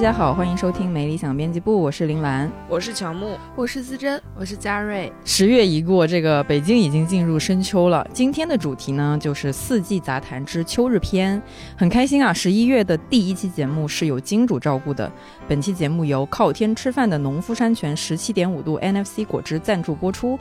[0.00, 5.12] 大家好，欢迎收听没理想编辑部，我是林兰，我是乔木，我是思珍，我是嘉瑞。
[5.26, 8.08] 十月一过，这个北京已经进入深秋了。
[8.10, 11.40] 今天的主题呢，就是四季杂谈之秋日篇。
[11.76, 15.12] 很开心啊，十一月的第一期节目是有金主照顾的。
[15.46, 20.38] 本期节目由靠天吃饭的农夫山泉十七点五度 NFC 果汁赞助播出。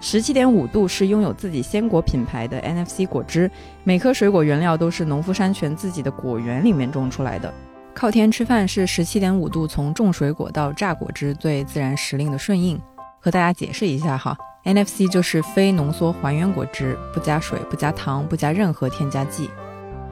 [0.00, 3.50] 十七点五度是拥有自己鲜果品牌的 NFC 果汁，
[3.82, 7.52] 每颗水果原料都是农夫山泉自己的果园里面种出来的。
[7.92, 12.80] 靠天吃饭是十七点五度从种水果到榨果汁最自然时令的顺应。
[13.18, 19.50] 和大家解释一下哈，NFC 就是非浓缩还原果汁，不加水、不加糖、不加任何添加剂。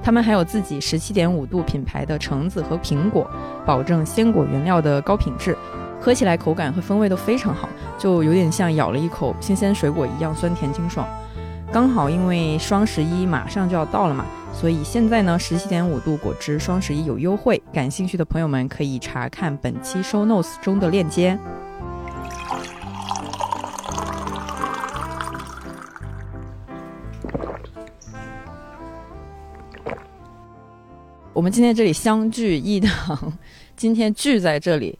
[0.02, 3.28] 他们还有自己十七点五度品牌的橙子和苹果，
[3.64, 5.56] 保证鲜果原料的高品质，
[6.00, 11.08] 喝起来口感和风味都非常好，就有点像咬了一口新鲜水果一样酸甜清爽。
[11.70, 14.24] 刚好因为双十一马上就要到了嘛，
[14.54, 21.38] 所以现在呢，十七点五度果汁双十一有优惠，感兴趣的朋友们可以查看本期 show notes 中的链接。
[31.34, 33.32] 我们今天这里相聚一堂，
[33.76, 34.98] 今天聚在这里。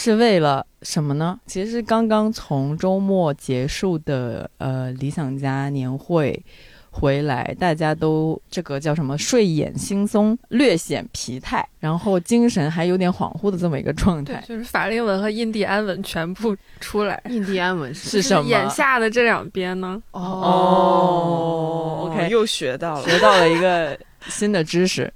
[0.00, 1.40] 是为了什么呢？
[1.44, 6.40] 其实刚刚从周末结束的呃理想家年会
[6.88, 14.40] 回来，大家都这个叫什么睡眼惺忪，略显疲态，然后精神还有点恍惚的这么一个状态。
[14.46, 17.20] 就是法令纹和印第安纹全部出来。
[17.28, 18.48] 印第安纹是 什么？
[18.48, 20.00] 眼下的这两边呢？
[20.12, 25.12] 哦，OK，又学到了，学到了一个新的知识。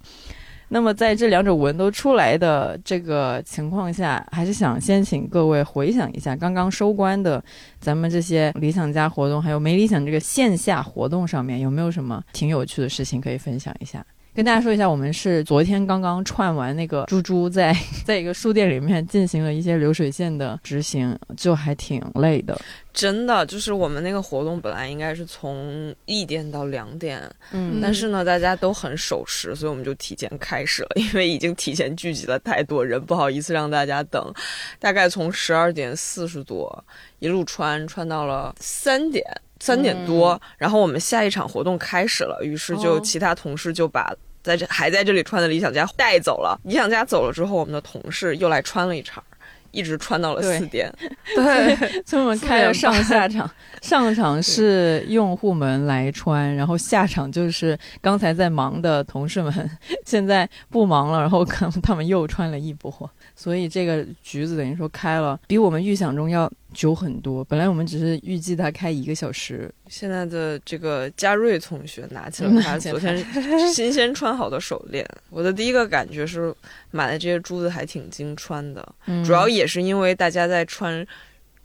[0.73, 7.45] 那么在这两种文都出来的这个情况下，还是想先请各位回想一下刚刚收官的
[7.79, 14.03] 咱们这些理想家活动，还有没理想这个线下活动上面有没有什么挺有趣的事情可以分享一下？
[14.35, 22.59] 跟大家说一下，我们是昨天刚刚串完那个猪猪在 在一个书店里面进行了一些流水线的执行，就还挺累的。
[22.95, 27.23] 真的，就是我们那个活动本来应该是从一点到两点，
[27.53, 34.33] 嗯，但是呢，大家都很守时，所以我们就提前开始了，因为已经提前聚集了太多人，不好意思让大家等。
[34.79, 36.83] 大概从十二点四十多
[37.19, 39.25] 一路穿穿到了三点。
[39.63, 44.13] 三点多，然后我们下一场活动开始了，于是就其他同事就把
[44.43, 46.61] 在这还在这里穿的理想家带走了。
[46.65, 49.23] 理想家走了之后，我们的同事又来穿了一场，
[49.71, 50.93] 一直穿到了四点。
[51.37, 53.49] 对， 所以我们开了上下场，
[53.81, 59.71] 上场是用户们来穿，然后下场就是刚才在忙的同事们，
[60.05, 62.93] 现在不忙了，然后可能他们又穿了一波。
[63.37, 67.45] 所以这个局子等于说开了，比我们预想中要久很多。
[67.45, 73.17] 本来我们只是预计他开一个小时，现在的这个嘉瑞同学拿起了他昨天
[73.73, 75.07] 新鲜穿好的手链。
[75.31, 76.55] 我的第一个感觉是，
[76.91, 78.95] 买的这些珠子还挺经穿的，
[79.25, 81.07] 主要也是因为大家在穿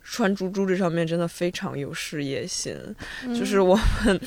[0.04, 2.76] 穿珠珠这上面真的非常有事业心，
[3.36, 4.20] 就是我们。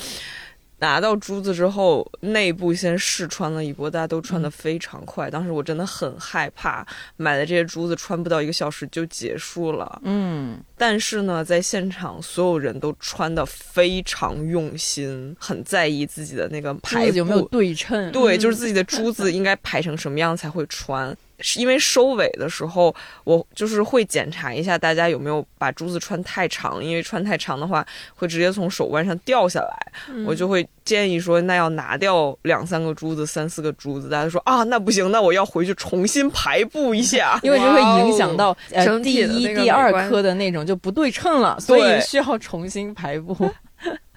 [0.81, 5.31] 拿到珠子之后，内部先试穿了一波，大家都穿的非常快。
[5.31, 6.87] 当时我真的很害怕，
[7.17, 10.01] 买的这些珠子穿不到一个小时就结束了。
[10.05, 18.11] 嗯，但是呢，在现场所有人都穿的非常用心，很在意自己的那个排有没有对称。
[18.11, 21.17] 对，就是自己的珠子应该排成什么样才会穿。
[21.41, 29.93] 是因为收尾的时候，我就是会检查一下大家有没有把珠子穿太长，因为穿太长的话会直接从手腕上掉下来。
[30.27, 34.09] 我就会建议说，那要拿掉两三个珠子、三四个珠子。
[34.09, 43.51] 大家说啊，那不行，那我要回去重新排布一下，因为就会影响到呃第一、第二颗的那种就不对称了，所以需要重新排布。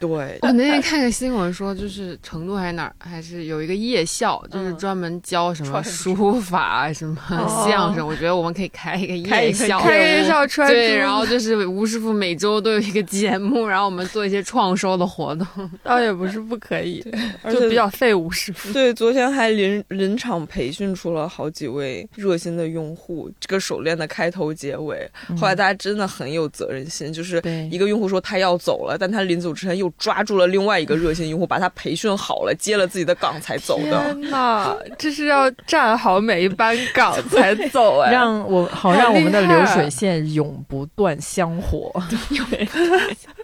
[0.08, 7.18] 对，我那天看个新闻说，就是成都还是哪儿，还是有一个夜校，就是专门教什么书法、什么
[7.66, 8.06] 相声。
[8.06, 15.48] 我觉得我们可以开一个夜校，开个夜校穿对，然后就是吴师傅每周都有一个节目，然后我们做一些创收的活动，
[15.82, 17.02] 倒也不是不可以，
[17.50, 18.74] 就比较费吴师傅。
[18.74, 25.10] 对，昨天还临临场培训出了好几位热心的用户，这个手链的开头结尾。
[25.40, 27.42] 后来大家真的很有责任心，就是
[27.72, 29.93] 一个用户说他要走了，但他临走之前又。
[29.98, 34.14] 抓住了另外一个热心用户，把他培训好了，接了自己的岗才走的。
[34.14, 41.92] 天哪，这是要站好每一班岗才走哎，让我好让我们的流水线永不断香火。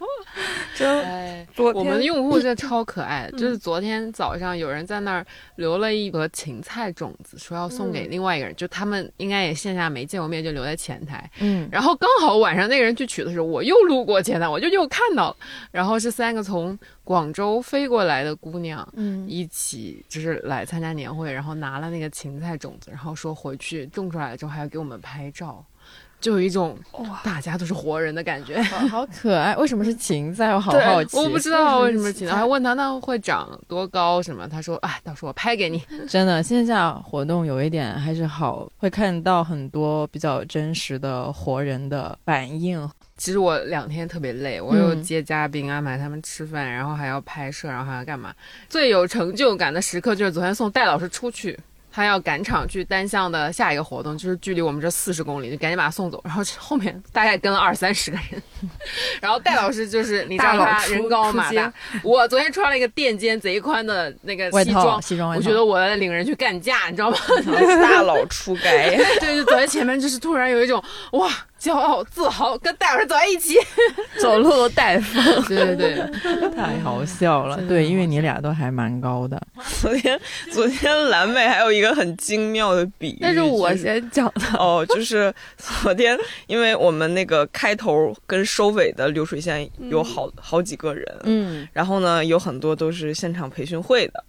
[0.79, 5.25] 真，昨我们的用户真的超可爱， 就是昨天早上有人在那儿
[5.57, 11.29] 留了一盒芹菜种子，说要送给另外一个人，就他们应该也线下没见过面，就留在前台。
[11.41, 15.37] 嗯，然后刚好晚上那个人去取的时候，我又路过前台，我就又看到了，
[15.71, 19.27] 然后是三个从广州飞过来的姑娘，嗯。
[19.27, 25.63] 一起就是来参加年会，然后拿了那个芹菜种子，然后说回去种出来了之后还要给我们拍照，
[26.19, 28.61] 就有一种哇，大家都是活人的感觉。
[28.63, 29.55] 好好可爱。
[29.55, 30.53] 为什么是芹菜？
[30.53, 31.17] 我好好奇。
[31.17, 35.81] 我不知道为什么是芹菜， 还问他那会长多高什么，他说啊，到时候我拍给你。
[36.09, 42.89] 真的，线下活动有一点还是好，会看到很多比较真实的活人的反应。
[43.17, 48.33] 其实我两天特别累，我有嗯接嘉宾，安排他们吃饭，然后还要拍摄，然后还要干嘛？
[48.69, 51.57] 最有成就感的时刻就是昨天送戴老师出去。
[51.91, 56.21] 他要赶场去单向的下一个活动，就是距离我们这四十公里，就赶紧把他送走。
[56.23, 58.41] 然后后面大概跟了二三十个人，
[59.21, 61.71] 然后戴老师就是你知道他人高马大，
[62.03, 65.39] 我昨天穿了一个垫肩贼宽的那个，西装，西装外套。
[65.39, 67.17] 我觉得我在领人去干架，你知道吗？
[67.81, 70.83] 大佬出街， 对，就走在前面，就是突然有一种
[71.13, 71.29] 哇，
[71.59, 73.55] 骄傲、自豪，跟戴老师走在一起。
[74.19, 77.57] 走路都带风，对对对， 太好笑了。
[77.67, 79.41] 对，因为你俩都还蛮高的。
[79.81, 80.19] 昨天
[80.51, 84.57] 昨天蓝妹还有一个很精妙的比喻，那是我先讲的。
[84.57, 86.17] 哦，就是昨天，
[86.47, 94.23] 因为我们那个开头跟收尾的流水线有好、好几个人，嗯，然后呢，有很多都是现场培训会的。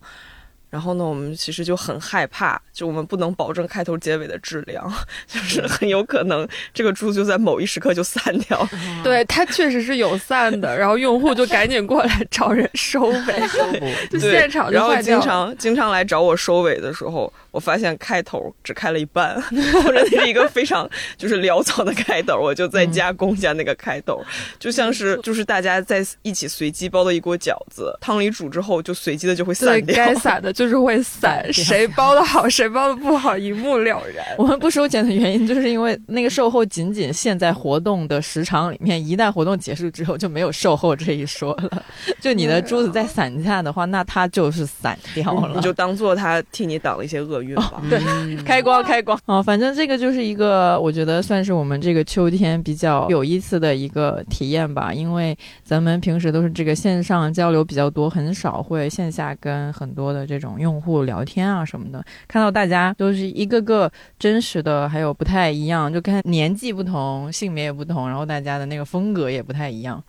[0.70, 4.90] 然后呢，我们其实就很害怕，就我们不能保证开头结尾的质量，
[5.28, 8.68] 就是很有可能这个猪就在某一时刻就散掉了。
[9.04, 15.20] 对，它确实是有散的，然后用户就赶紧过来 找人收尾，就现场就然后经。
[15.20, 19.40] 常经常来找我收尾的时候，我发现开头只开了一半，
[19.82, 24.22] 或者那是一个非常就是潦草的开头，我就再加工一下那个开头，
[24.58, 29.96] 就像是就是大家在一起随机包的一锅饺子，汤里煮之后就随机的就会对散，掉。
[29.96, 34.24] 该 散的就是会散，谁包的好，谁包的不好，一目了然。
[34.38, 41.84] 我们不收钱的原因，就是因为那个售后仅仅限在活动的时长里面，一旦活动结束之后就没有售后这一说了。
[42.20, 45.54] 就你的珠子再散下的话，那它就是散掉了。
[45.56, 47.82] 你就当做它替你挡了一些厄运吧。
[47.88, 62.04] 对嗯开光开光哦，反正这个就是一个我觉得算是我们这个秋天比较有意思的一个体验吧，因为咱们平时都是这个线上交流比较多，很少会线下跟很多的这种用户聊天啊什么的。
[62.28, 70.02] 看到大家都是一个个真实的，还有不太一样，就看年纪不同、性别也不同，然后大家的那个风格也不太一样。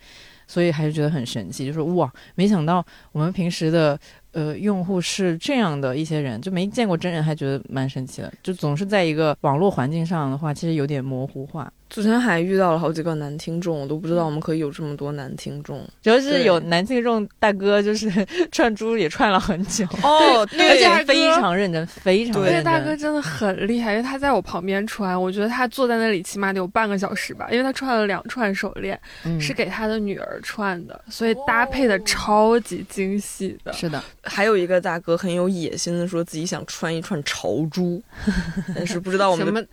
[0.48, 3.98] 所以还是觉得很神奇，就是哇，没想到我们平时的
[4.32, 8.34] 呃用户是这样的一些人，就没见过真人，还觉得蛮神奇的。
[8.42, 11.72] 就总是在一个网络环境上的话，其实有点模糊化。
[11.92, 15.86] 昨天还遇到了好几个男听众，我都不知道我们可以有这么多男听众。
[16.02, 18.10] 主要是有男听众大哥，就是
[18.50, 22.64] 串珠也串了很久，哦，而 对且非常认真，非常对认真。
[22.64, 33.74] 那大哥真的很厉害，因为他在我旁边穿，我觉得他坐在那里起码得有半个小时吧，因为他串了两串手链，嗯是给他的女儿串的，所以搭配的超级精细的。
[33.74, 38.02] 是的，还有一个大哥很有野心的说自己想穿一串朝珠，
[38.74, 39.68] 但是不知道我们？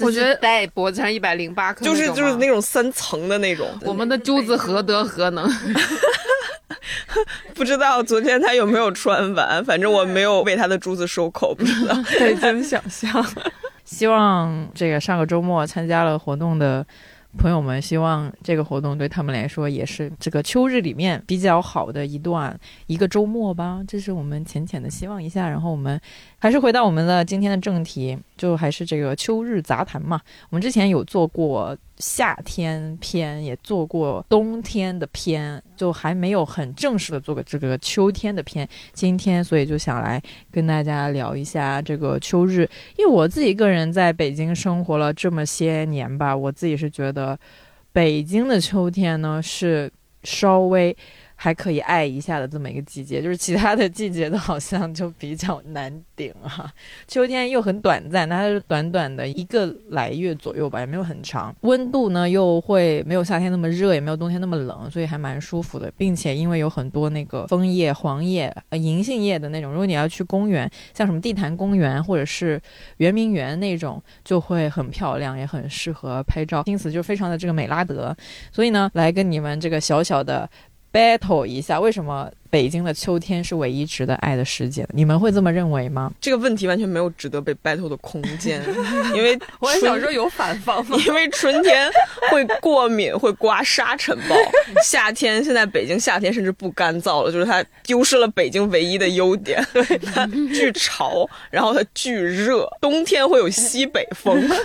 [0.00, 3.68] 我觉得戴脖子上一百零八颗，就是就是那种三层的那种。
[3.82, 5.48] 我们的珠子何德何能？
[7.54, 11.94] 不知道昨天他有没有穿完，反正我没有为他的珠子收口，不知道。
[12.04, 13.24] 可以真想象，
[13.84, 16.86] 希望这个上个周末参加了活动的
[17.38, 23.80] 朋友们，希望这个活动对他们来说也是这个秋日里面比较好的一段一个周末吧。
[23.88, 25.48] 这是我们浅浅的希望一下。
[25.48, 25.98] 然后我们
[26.38, 30.20] 还是回到我们的今天的正题，就还是这个秋日杂谈嘛。
[30.50, 38.68] 我们之前有做过夏天篇，也做过冬天的篇，就还没有很正式的做个这个秋天的篇。
[38.92, 47.36] 今天所以就想来跟大家聊一下这个秋日，因为我自己个人在北京生活了这么些年吧，我自己是觉得
[47.92, 49.90] 北京的秋天呢是
[50.22, 50.94] 稍微
[51.36, 56.72] 还可以爱一下的这么一个季节，就是其他的季节都好像就比较难顶啊。
[57.06, 61.54] 秋天又很短暂，它是短短的一个来月左右吧，也没有很长。
[61.60, 65.92] 温度呢又会没有夏天那么热，也没有冬天那么冷，所以还蛮舒服的。
[65.96, 72.60] 并且因为有很多那个枫叶、黄叶、银杏叶的那种，如果你要去公园，像什么地坛公园或者是
[72.96, 78.16] 圆明园那种，就会很漂亮，也很适合拍照，因此就非常的这个美拉德。
[78.50, 80.48] 所以呢，来跟你们这个小小的。
[80.92, 84.86] Battle 一下，为什么北京的秋天是唯一值得爱的时节？
[84.92, 86.10] 你们会这么认为吗？
[86.20, 88.62] 这个问题完全没有值得被 battle 的空间，
[89.14, 90.96] 因为我也想说有反方吗？
[91.06, 91.90] 因为春天
[92.30, 94.34] 会过敏，会刮沙尘暴；
[94.82, 104.56] 夏天现在北京夏天甚至不干燥了，就是它丢失了北京唯一的优点，对它巨潮，然后它巨热，冬天会有西北风，就是。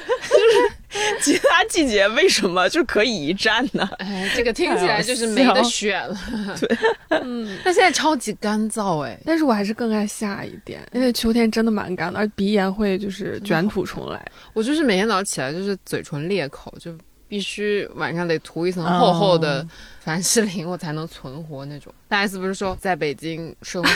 [1.22, 3.90] 其他季节为什么就可以一战呢？
[4.00, 6.18] 哎，这个听起来就是没得选了。
[6.60, 6.78] 对，
[7.22, 14.24] 嗯，但现在超级干燥哎，但是我还是更爱夏一点，因为秋天真的蛮干的，而鼻炎会就是卷土重来。
[14.54, 16.96] 我就是每天早上起来就是嘴唇裂口就。
[17.32, 19.66] 必须晚上得涂一层厚厚的
[20.02, 21.94] 凡士林，我才能存活那种。
[22.10, 23.90] 大 S 不是说在北京生活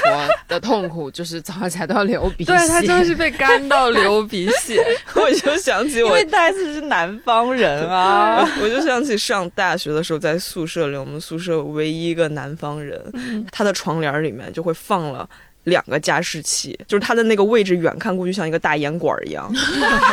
[0.47, 4.81] 的痛苦 就是早上起来都要流鼻血，对他就是被干到流鼻血。
[5.15, 12.97] 我就想起我，因为大 S 是南方人啊， 我就想起上大学的时候在宿舍里，我们宿舍唯一一个南方人，
[13.51, 15.29] 他的床帘里面就会放了。
[15.65, 19.51] 两个加湿器，就是它的那个位置，远看过去像一个大烟管一样，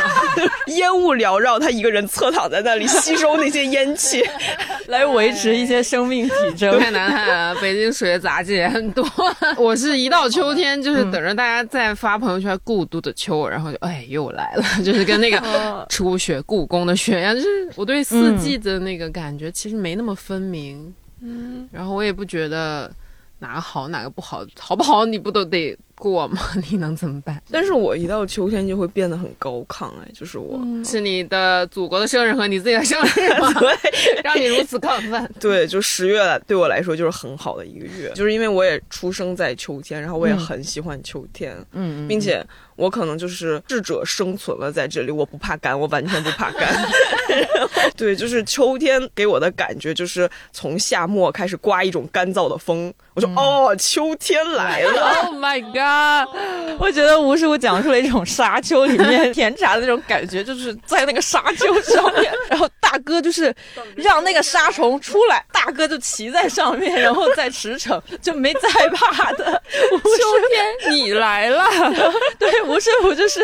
[0.67, 4.23] 烟雾缭绕，他一个人侧躺在那里吸收那些烟气，
[4.87, 6.79] 来维持一些生命体征。
[6.79, 9.07] 太难看了，北京水的杂技也很多。
[9.57, 20.93] 我是一到秋天，就是等着大家在发朋友圈“故都的秋”，然后就哎又来了，就是跟那个初雪故宫的雪一样，就是我对四季的那个感觉其实没那么分明。
[21.21, 22.91] 嗯，然后我也不觉得。
[23.43, 25.77] 哪个好哪个不好，好不好你不都得
[26.11, 26.39] 过吗？
[26.69, 27.41] 你能怎么办？
[27.51, 33.53] 但是我一到秋天就会变得很高亢哎，就是我是你的祖国的生日和你自己的生日吗？
[33.59, 35.31] 对， 让你如此亢奋。
[35.39, 42.45] 对，就十月对我来说就是很好的一个月，就是因为我也出生在秋天，然后我也很喜欢秋天，嗯，并且。
[42.75, 46.75] 我可能就是适者生存了在这里，我不怕干，我完全不怕干。
[47.95, 55.07] 对，就是秋天给我的感觉就是从夏末开始刮一种干燥的风，我说哦，秋天来了。
[55.21, 55.73] Oh my god！
[55.93, 56.27] 啊
[56.79, 63.53] 我觉得吴师傅讲出了一种沙丘里面甜茶的那种感觉，就是在那个沙丘上面，然后大哥就是
[63.95, 69.61] 让那个沙虫出来，大哥就骑在上面，然后再驰骋，就没再怕的。
[69.79, 71.65] 秋天你来了，
[72.39, 72.51] 对。
[72.63, 73.41] 吴师傅就是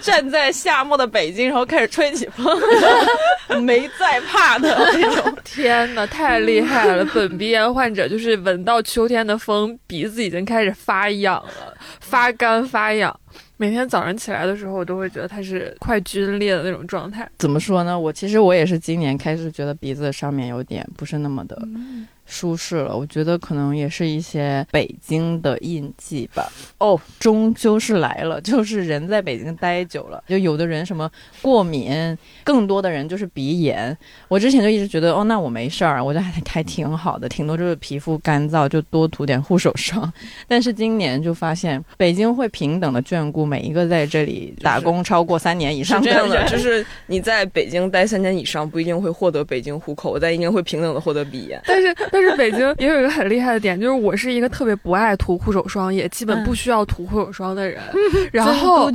[0.00, 5.36] 站在夏末的北京，然后开始吹起风，没再怕的那种。
[5.42, 7.04] 天哪，太厉害了！
[7.14, 13.14] 本 鼻炎患者就是闻到秋天的风，鼻子已经开始发痒了，发干发痒。
[13.56, 17.28] 每天早上起来的时候，我都会觉得它是快皲裂的那种状态。
[17.38, 17.98] 怎么说呢？
[17.98, 21.60] 我其实我也是今年开始觉得鼻子上面有点不是那么的。
[22.28, 26.46] 舒适了，我觉得可能也是一些北京的印记吧。
[26.76, 33.96] 哦，终究是来了，就是人在北京待久了，就有的人什么过敏，更多的人就是鼻炎。
[34.28, 40.12] 我之前就一直觉得，哦，那我没事儿，我觉得还还挺好的，挺多就是皮肤干燥，就多涂点护手霜。
[40.46, 46.46] 但是今年就发现，北京会平等的眷顾每一个在这里打工超过三年以上的人。
[46.46, 51.58] 就是你在北京待三年以上，不一定会获得北京户口，但一定会平等的获得鼻炎。
[51.64, 51.96] 但是。
[52.18, 57.80] 但是北京也有一个很厉害的点，就是我是一个特别不爱涂护手霜，也基本不需要涂护手霜的人。
[58.32, 58.90] 然后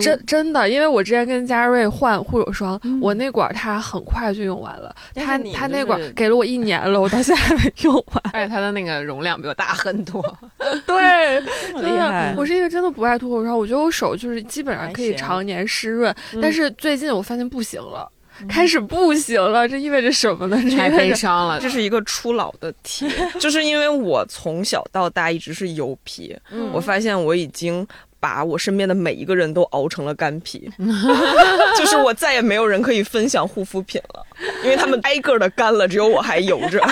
[0.00, 4.92] 真真的，因为我之前跟嘉瑞换护手霜，我那管他很快就用完了。
[5.14, 8.22] 他他那管给了我一年了，我到现在还没用完。
[8.32, 10.20] 而且他的那个容量比我大很多。
[10.84, 11.40] 对，
[11.80, 12.34] 真的。
[12.36, 16.12] 我是一个真的不爱涂护手霜，我觉得我手就是基本上可以常年湿润。
[16.42, 18.10] 但是最近我发现不行了。
[18.48, 20.56] 开始不行了，这意味着什么呢？
[20.76, 23.06] 太悲伤了，这是一个初老的题，
[23.38, 26.36] 就是因为我从小到大一直是油皮，
[26.72, 27.86] 我发现我已经
[28.24, 30.70] 把我身边的每一个人都熬成了干皮，
[31.76, 34.24] 就是我再也没有人可以分享护肤品了，
[34.62, 36.80] 因为他们挨个的干了，只有我还油着。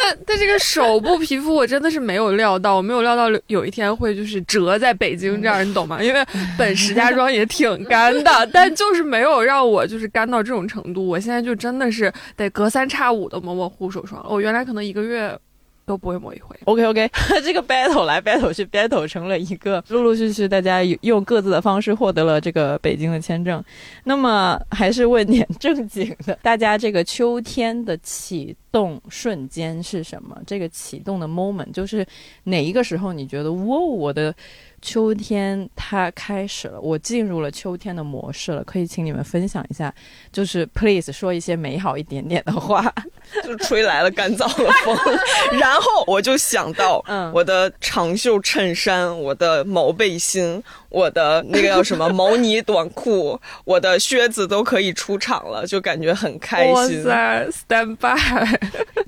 [0.00, 6.02] 但但这个手部皮肤我真的是没有料到，我没有料到有一天会就是折在北京这样，你懂吗？
[6.02, 6.20] 因为
[6.58, 11.06] 本石家庄也挺干的，但就是没有让我就是干到这种程度。
[11.06, 14.20] 我现在就真的是得隔三差五的抹抹护手霜。
[14.28, 15.38] 我原来可能一个月。
[15.84, 16.56] 都不会抹一回。
[16.64, 17.10] OK OK，
[17.44, 23.62] 这个 battle 来 battle 去 battle 成了一个陆陆续续，大家用各自的方式获得了这个北京的签证。
[24.04, 30.38] 那么还是问点正经的，大家这个秋天的启动瞬间是什么？
[30.46, 32.06] 这个启动的 moment 就是
[32.44, 33.12] 哪一个时候？
[33.12, 34.34] 你觉得哇，我的。
[34.82, 38.62] 秋天它开始了，我进入了秋天的模式了。
[38.64, 39.94] 可以请你们分享一下，
[40.32, 42.92] 就是 please 说一些美好一点点的话。
[43.44, 44.96] 就吹来了干燥的风，
[45.58, 56.74] 然后我就想到，嗯我的长袖衬衫，我的毛背心，我的那个叫什么毛呢短裤，我的靴子都可以出场了，就感觉很开心。
[56.74, 58.58] 哇塞，stand by！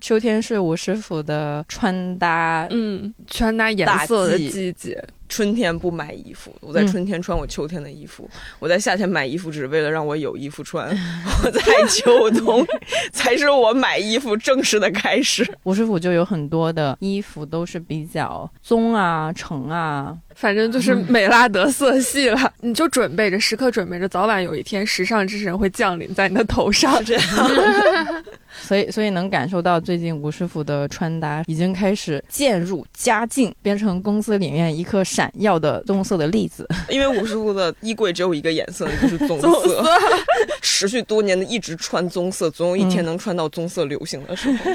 [0.01, 5.05] 秋天是吴师傅的穿搭，嗯，穿搭颜色的季节。
[5.35, 8.23] 春天不买衣服，我在春天穿我秋天的衣服；
[8.61, 10.89] 我在夏天买衣服，只是为了让我有衣服穿。
[11.45, 12.65] 我在秋冬
[13.13, 15.45] 才是我买衣服正式的开始。
[15.65, 20.17] 吴师傅就有很多的衣服都是比较棕啊、橙啊。
[20.37, 27.05] 反正就是美拉德色系了， 你就准备着，时刻准备着，早晚有一天时尚之神会降临在你的头上。
[27.05, 27.25] 这样，
[28.63, 36.67] 所以所以能感受到最近吴师傅的穿搭已经开始渐入佳境，变成公司里面一颗闪耀的棕色的粒子。
[36.89, 39.85] 因为吴师傅的衣柜只有一个颜色，就是棕色。
[40.63, 44.73] 持续多年的一直穿棕色，总有一天能穿到棕色流行的时候。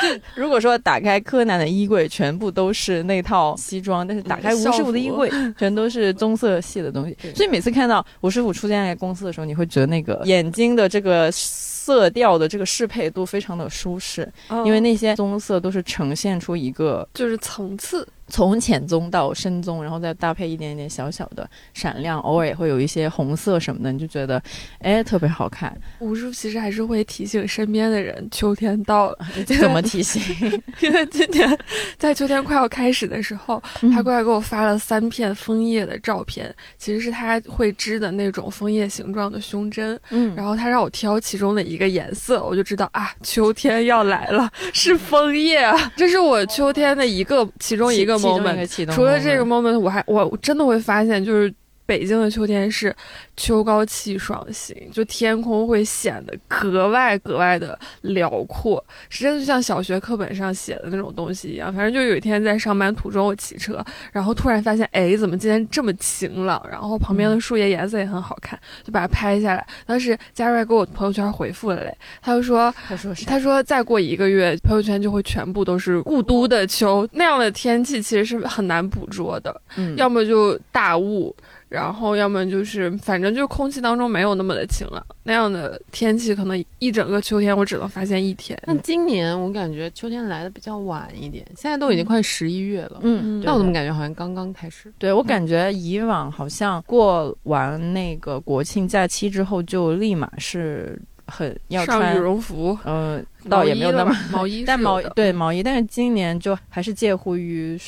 [0.00, 4.06] 对，如果说打开柯南的衣柜，全部都是那套西装。
[4.06, 14.30] 但是打开吴师傅的衣柜，全都是棕色系的东西，所以每次看到吴师傅出现在公司的时候，你会觉得那个眼睛的这个色调的这个适配度非常的舒适，
[14.64, 18.06] 因为那些棕色都是呈现出一个就是层次。
[18.32, 24.42] 从浅棕到深棕，然后再搭配一点点小小的闪亮，偶尔也会有一些红色什么的，你就觉得，
[24.78, 25.76] 哎，特别好看。
[25.98, 29.18] 吴叔其实还是会提醒身边的人，秋天到了。
[29.60, 30.22] 怎么提醒？
[30.80, 31.58] 因为今年
[31.98, 33.62] 在秋天快要开始的时候，
[33.92, 40.00] 他过来给我发了三片枫叶的照片，其实是他会织的那种枫叶形状的胸针。
[40.08, 45.92] 嗯，然后他让我挑其中的一个颜色，我就知道啊，秋天要来了，是枫叶啊！
[45.94, 48.21] 这是我秋天的一个其中一个。
[48.22, 51.52] moment，除了这个 moment，我还我真的会发现，就是
[51.92, 52.94] 北京的秋天是。
[53.34, 61.74] 秋高气爽型，就天空会显得格外格外的辽阔，是真的就像小学课本上写的那种东西一样。
[61.74, 63.82] 反正就有一天在上班途中，我骑车，
[64.12, 66.64] 然后突然发现，哎，怎么今天这么晴朗？
[66.70, 69.66] 然后旁边的树叶颜色也很好看，就把它拍下来。
[69.86, 81.34] 当时佳瑞给我朋友圈回复了嘞，他就说，他说他说再过一个月，朋友圈就会全部都是故都的秋，那样的天气其实是很难捕捉的，嗯，要么就大雾。
[81.72, 88.58] 然后要么就是，反正就空气当中没有那么的晴朗，那样的天气可能一整个秋天我只能发现一天。
[88.66, 93.00] 那今年我感觉秋天来的比较晚一点，现在都已经快十一月了。
[93.00, 94.92] 嗯，但我怎么感觉好像刚刚开始？
[94.98, 101.00] 对我感觉以往好像过完那个国庆假期之后就立马是
[101.32, 107.78] 很要穿羽绒服，嗯，倒也没有那么毛衣， 但毛对毛衣，但是今年就还是介乎于。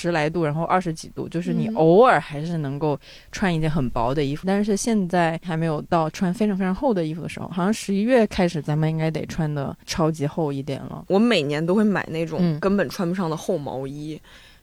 [0.00, 2.98] 十来度，然后二十几度，就是你偶尔还是能够
[3.30, 7.46] 穿一件很薄的衣服，但是现在还没有到穿非常非常厚的衣服的时候。
[7.48, 11.04] 好像十一月开始，咱们应该得穿的超级厚一点了。
[11.08, 14.18] 我每年都会买那种根本穿不上的厚毛衣，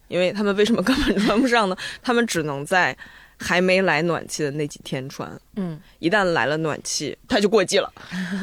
[0.07, 1.77] 因为他们为什么根本穿不上呢？
[2.01, 2.97] 他们只能在
[3.37, 5.31] 还没来暖气的那几天穿。
[5.55, 7.91] 嗯，一旦来了暖气，它就过季了。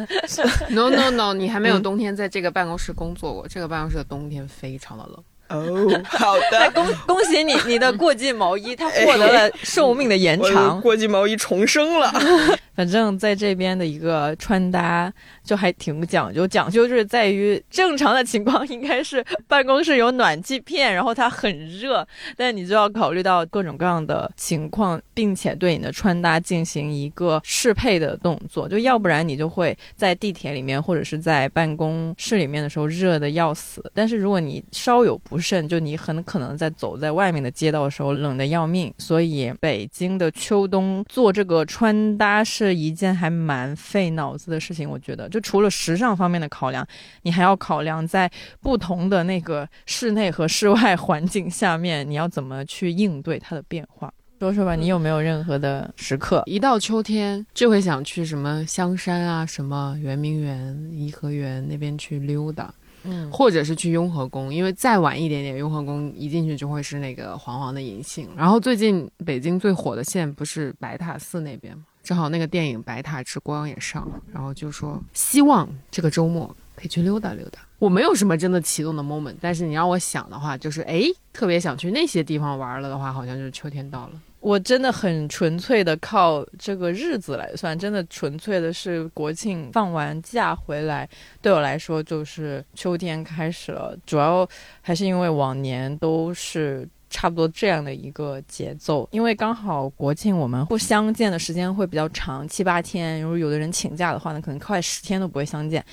[0.70, 5.24] No No No，你还没有冬天在这个办公室工作过，这个办公室的冬天非常的冷。
[5.48, 12.12] 哦， 好的，恭恭喜你，你的过季毛衣 它获得了寿命的延长，过季毛衣重生了。
[12.74, 15.12] 反正在这边的一个穿搭
[15.44, 22.04] 就还挺讲究，讲究就是在于正常的情况应该是办公室有暖气片，然后它很热，
[22.36, 38.94] 但你就要考虑到各种各样的情况，并且对你的穿搭进行一个适配的动作，就要不然你就会在地铁里面或者是在办公室里面的时候热的要死，但是如果你稍有不慎，就你很可能在走在外面的街道的时候冷得要命。
[38.98, 42.44] 所以北京的秋冬做这个穿搭。
[42.46, 46.86] 是一件还蛮费脑子的事情，我觉得，就除了时尚方面的考量，
[47.22, 54.12] 你还要考量在不同的那个室内和室外环境下面，你要怎么去应对它的变化。
[54.40, 62.72] 说说吧，你有没有任何的时刻，一到秋天就会想去什么香山啊、什么圆明园、颐和园那边去溜达，
[63.04, 68.28] 嗯，或者是去雍和宫，因为再晚一点点，雍和宫一进去就会是那个黄黄的银杏。
[68.36, 71.84] 然后最近北京最火的线不是白塔寺那边吗？
[72.02, 77.60] 正好那个电影《白塔之光》也上了，然后就说希望这个周末可以去溜达溜达。
[77.78, 84.12] 我没有什么真的启动的 moment，但是你让我想的话，就是哎，特别想去那些地方玩了的话，好像就是秋天到了。
[84.44, 91.08] 我真的很纯粹的靠这个日子来算，真的纯粹的是国庆放完假回来，
[91.40, 93.96] 对我来说就是秋天开始了。
[94.04, 94.46] 主要
[94.82, 96.86] 还是因为往年都是。
[97.10, 103.22] 差不多这样的一个节奏，因为刚好国庆我们不相见的时间会比较长，七八天。
[103.22, 105.84] 如果有的人请假的话呢，可能快十天都不会相见。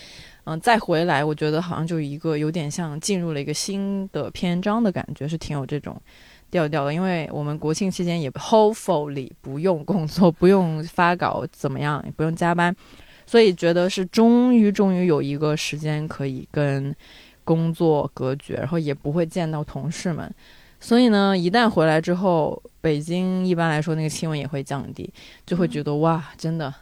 [0.45, 5.95] 嗯，再回来，我觉得好像就一个有点像进入了一个新的篇章的感觉，是挺有这种
[6.51, 6.93] 调调了。
[6.93, 12.75] 因为我们国庆期间也 hopefully 不用工作，不用发稿，怎么样，也不用加班。
[13.25, 16.93] 所以觉得是终于终于有一个时间可以跟
[17.43, 20.29] 工作隔绝，然后也不会见到同事们。
[20.79, 25.09] 所以呢，一旦回来之后，北京一般来说那个气温也会降低，
[25.45, 26.73] 就会觉得哇，真的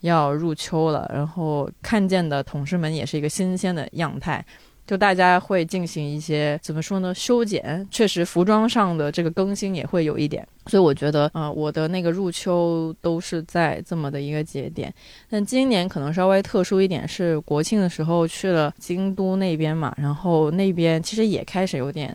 [0.00, 1.08] 要入秋了。
[1.14, 4.44] 然后看见的同事们也是一个新鲜的样态，
[4.92, 7.88] 就大家会进行一些怎么说呢，修剪。
[7.90, 10.46] 确实，服装上的这个更新也会有一点。
[10.66, 14.92] 所以我觉得，啊，我的那个入秋都是在这么的一个节点。
[15.30, 22.14] 但今年可能稍微特殊一点，是国庆的时候去了京都那边嘛，然后那边其实也开始有点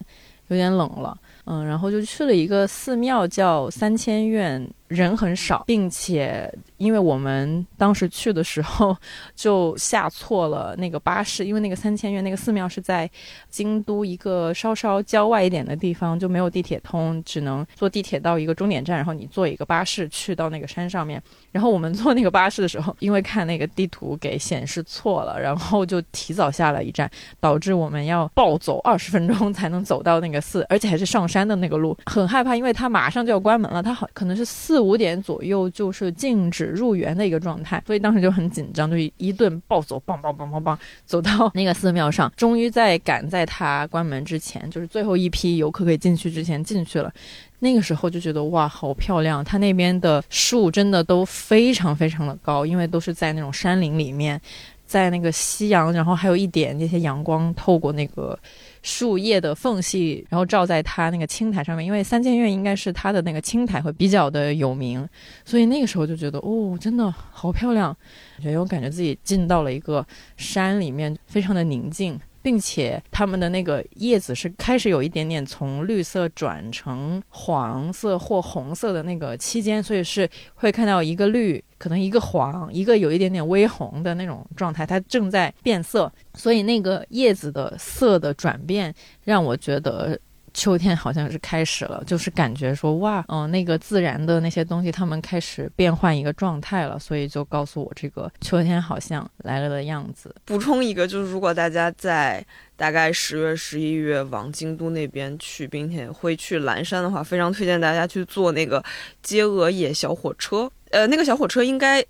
[0.49, 1.17] 有点冷了。
[1.45, 4.69] 嗯，然后就去了一个寺庙，叫三千院。
[4.87, 8.95] 人很少，并且因为我们当时去的时候
[9.35, 13.09] 就下错了那个巴士，因为那个三千院那个寺庙是在
[13.49, 21.21] 京都一个稍稍郊外一点的地方，就没有地铁通，只能坐地铁到一个终点站，然后你坐一个巴士去到那个山上面。
[21.51, 34.76] 然后我们坐那个巴士的时候，因为看那个地图给显示错了，然后就提早下了一站，导致我们要暴走二十分钟 才能走到那个寺，而且还是上山的那个路，很害怕，因为它马上就要关门了，它好可能是四。
[34.77, 47.11] 四五点左右就是禁止入园的一个状态，所以当时就很紧张，就一顿暴走，棒棒棒棒棒，走到 那个寺庙上，终于在赶在它关门之前，就是最后一批游客可以进去之前进去了。
[47.57, 49.43] 那个时候就觉得哇，好漂亮！
[49.43, 54.39] 它那边的树真的都非常非常的高，因为都是在那种山林里面，
[54.85, 58.37] 在那个夕阳，然后还有一点那些阳光透过那个。
[58.83, 65.07] 树叶的缝隙，然后照在它那个青苔上面，因为三间院应该是它的那个青苔会比较的有名，
[65.45, 67.95] 所以那个时候就觉得哦，真的好漂亮，
[68.43, 72.19] 感觉我感觉自己进到了一个山里面，非常的宁静。
[72.47, 90.17] 并且它们的那个叶子是开始有一点点从绿色转成黄色或红色的那个期间，所以是会看到一个绿，可能一个黄，一个有一点点微红的那种状态，它正在变色，所以那个叶子的色的转变让我觉得。
[90.57, 100.33] 秋天好像是开始了，就是感觉说哇，嗯，那个自然的那些东西，它们开始变换一个状态了，所以就告诉我这个秋天好像来了的样子。
[100.45, 102.43] 补充一个，就是如果大家在
[102.75, 108.83] 大概十月、十一月往京都那边去，并且会去蓝山的话，非常推荐大家去坐那个
[109.21, 110.67] 接鹅野小火车。
[110.89, 112.03] 呃，那个小火车应该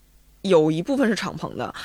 [0.43, 1.75] 有一部分是敞篷的。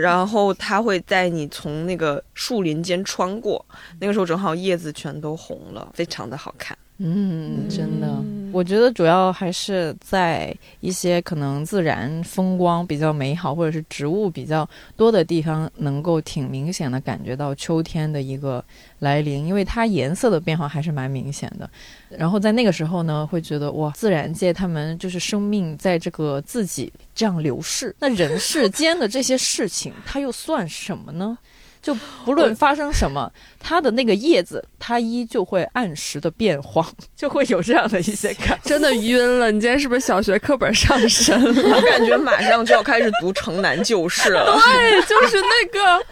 [0.00, 3.64] 然后它会带你从那个树林间穿过，
[4.00, 6.76] 那个时候正好叶子全都红了，非常的好看。
[7.00, 18.64] 嗯，真的，我觉得主要还是在一些可能自然风光比较美好，或者是植物比较多的地方，能够挺明显的感觉到秋天的一个
[18.98, 21.70] 来临，因为它颜色的变化还是蛮明显的。
[22.08, 31.38] 然后在那个时候呢，会觉得哇，自然界他们就是生命在这个自己这样流逝，那人世间的这些事情，它又算什么呢？
[31.82, 36.86] 就不论发生什么，它的那个叶子，它依旧会按时的变黄，
[37.16, 38.58] 就会有这样的一些感。
[38.64, 41.62] 真的晕了，你今天是不是小学课本上身了？
[41.76, 44.58] 我感觉马上就要开始读《城南旧事》了。
[44.60, 46.04] 对，就是那个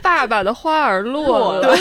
[0.00, 1.76] 爸爸的花儿落了。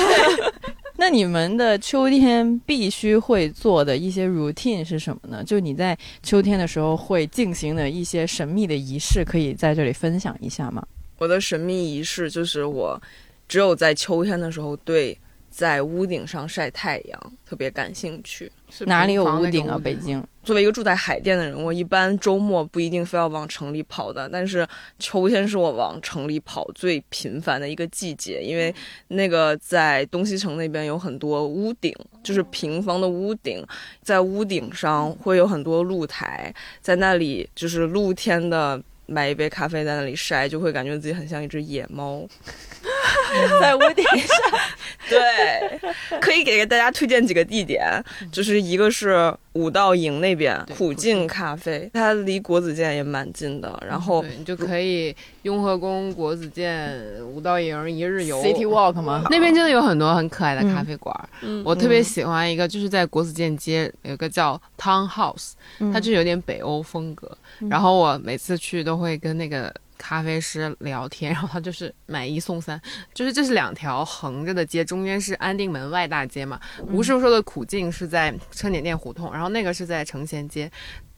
[0.98, 5.44] 那你们的秋天必须会做的一些 routine 是什么呢？
[5.44, 10.84] 就你在秋天的时候会进行的一些神秘的仪式，可以在这里分享一下吗？
[11.22, 13.00] 我的神秘仪式就是我，
[13.48, 15.16] 只有在秋天的时候对
[15.52, 18.52] 在屋顶上晒太阳特别感兴趣。
[18.88, 19.80] 哪里有屋顶啊？
[19.84, 20.26] 北京。
[20.42, 28.74] 作为一个住在海淀的人，我一般周末不一定非要往城里跑的，但是秋天是我往城里跑最频繁的一个季节，因为
[29.10, 33.64] 那个在东西城那边有很多屋顶，就是平房的屋顶，
[34.02, 38.82] 在屋顶上会有很多露台，在那里就是露天的。
[39.12, 42.26] 买一杯咖啡在那里晒，就会感觉自己很像一只野猫，
[43.62, 44.60] 在屋顶上。
[45.10, 45.20] 对，
[46.22, 53.82] 可以给大家推荐几个地点，就是一个是五道营那边苦境咖啡，它离国子监也蛮近的。
[53.86, 59.24] 然后你就可以雍和宫、国子监、五道营一日游，City Walk 吗？
[59.30, 61.14] 那边真的有很多很可爱的咖啡馆。
[61.66, 65.54] 我特别喜欢一个，就是在国子监街有个叫 Town House，
[65.92, 67.30] 它就有点北欧风格。
[67.70, 72.82] 然后我每次去都会跟那个咖啡师聊天，然后他就是买一送三，
[73.14, 76.60] 就是这是两条横着的街，中间是安定门外大街嘛。
[76.88, 80.70] 吴师傅说的苦境是在车碾店胡同，然后那个是在成贤街，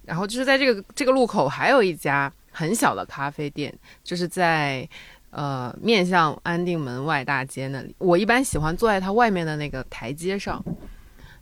[0.03, 4.87] 然后就是在这个这个路口还有一家很小的咖啡店，就是在
[5.29, 7.95] 呃面向安定门外大街那里。
[7.97, 10.61] 我一般喜欢坐在它外面的那个台阶上。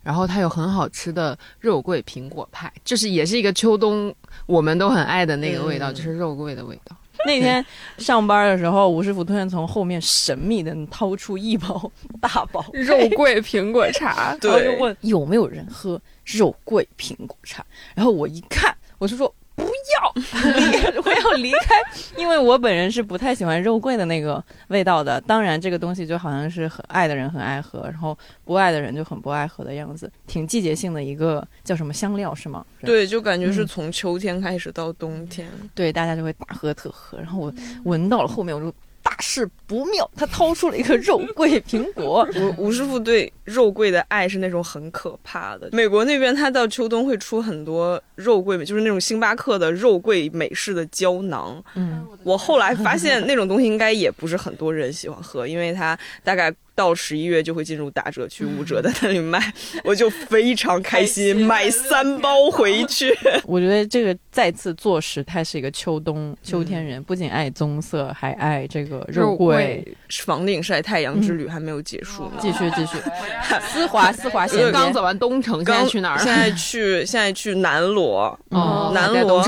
[0.04, 4.12] 然后它有很好吃的肉桂苹果派，就是也是一个秋冬
[4.48, 6.98] 我们都很爱的那个味道，就是肉桂的味道。
[7.28, 7.66] 那天
[7.98, 17.66] 上班的时候，吴师傅突然从后面神秘的掏出一包大包 肉桂苹果茶，然后就问有没有人喝肉桂苹果茶。
[17.96, 19.34] 然后我一看，我就说。
[19.62, 21.76] 不要， 我要离开，
[22.18, 25.22] 因为我本人是不太喜欢肉桂的那个味道的。
[25.22, 30.12] 当然，这个东西就好像是很爱的人很爱喝，然后不爱的人就很不爱喝的样子。
[30.28, 32.66] 挺季节性的一个叫什么香料是吗？
[32.82, 37.18] 对，就感觉是从秋天开始到冬天，对，大家就会大喝特喝。
[37.18, 38.74] 然后我闻到了后面，我就。
[39.04, 42.28] 大事不妙， 他掏出了一个肉桂苹果。
[42.58, 45.70] 吴吴师傅对肉桂的爱是那种很可怕的。
[45.72, 51.64] 美国那边，他到秋冬会出很多肉桂，就是那种星巴克的肉桂美式的胶囊。
[51.76, 56.54] 嗯，我后来发现那种东西应该也不是很多人喜欢喝，因为它大概。
[56.74, 59.54] 到十一月就会进入打折区，五折在那里卖，
[59.84, 63.14] 我就非常开心，买三包回去。
[63.46, 69.86] 我觉得这个再次坐实他是一个秋冬秋天人，不仅爱棕色，还爱这个肉桂。
[70.24, 72.98] 房顶晒太阳之旅还没有结束呢，继续继续。
[73.68, 76.18] 丝滑丝滑，现刚走完东城，现在去哪儿？
[76.18, 79.46] 现在去现在去南锣，南锣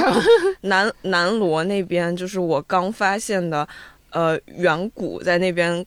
[0.62, 3.68] 南南锣那边就是我刚发现的，
[4.12, 5.84] 呃，远古在那边。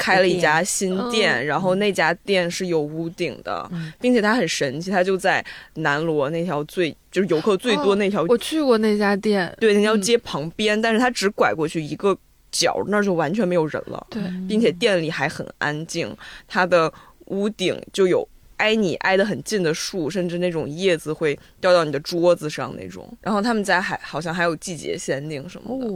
[0.00, 8.24] 开了一家新店，然后那家店是有屋顶的，并且它很神奇，它就在南锣那条最就是游客最多那条。
[8.28, 12.16] 我去过那家店，对那条街旁边，但是它只拐过去一个
[12.50, 14.06] 角，那儿就完全没有人了。
[14.08, 16.16] 对，并且店里还很安静，
[16.48, 16.90] 它的
[17.26, 18.26] 屋顶就有。
[18.60, 23.10] 挨你挨得很近的树，甚至那种叶子会掉到你的桌子上那种。
[23.22, 25.86] 然后他们家还好像还有季节限定什么的。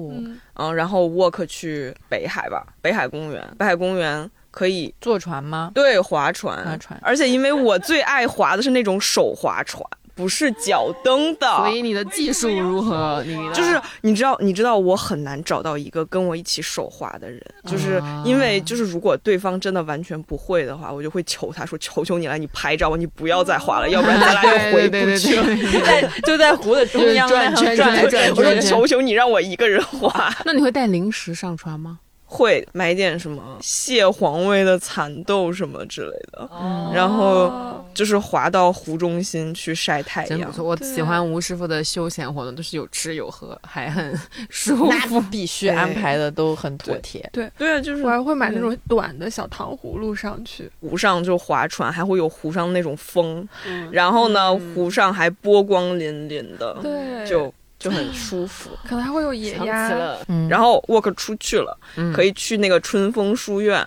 [0.57, 3.47] 嗯，然后 walk 去北海吧，北海公园。
[3.59, 5.71] 北海公园可以坐船吗？
[5.75, 6.65] 对，划船。
[6.65, 6.99] 划船。
[7.03, 9.85] 而且因为我最爱划的是那种手划船。
[10.15, 13.23] 不是脚蹬的，所以你的技术如何？
[13.27, 25.45] 你就是你知道，你知道我很难找到一个跟我一起手滑的人，就是因为就是如果对方真的完全不会的话，我就会求他说：“求求你了，你拍照，你不要再滑了， 要不然咱俩就回不去了。”
[25.85, 31.99] 在 就在湖的中央转圈转转，我说：“求求你让我一个人滑。”那你会带零食上船吗？
[32.35, 36.51] 会买点什么蟹黄味的蚕豆什么之类的，
[36.93, 40.53] 然后就是滑到湖中心去晒太阳。
[40.59, 44.13] 我喜欢吴师傅的休闲活动，都是有吃有喝，还很
[44.51, 45.21] 舒服。
[45.31, 47.29] 必须安排的都很妥帖。
[47.33, 47.49] 对。
[47.57, 47.77] 对。
[47.77, 53.47] 啊，就是我还会买那种短的小糖葫芦上去，湖上就划船，还会有湖上那种风，
[53.93, 57.55] 然后呢，湖上还波光粼粼的，对，就。
[57.85, 60.17] 就很舒服，可能还会有野鸭。
[60.49, 61.79] 然后 walk 出去了，
[62.15, 63.87] 可以去那个春风书院，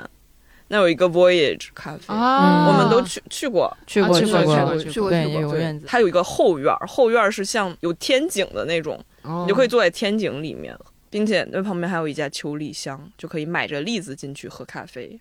[0.67, 5.11] 那有一个 voyage 咖啡，我们都去去过，去过去过去过去过，去过
[5.55, 5.87] 院子。
[5.87, 10.77] 它有一个后院，后院是像有天井的那种，你就可以坐在天井里面，
[11.09, 15.19] 并且那旁边还有一家秋栗香，就可以买着栗子进去喝咖啡。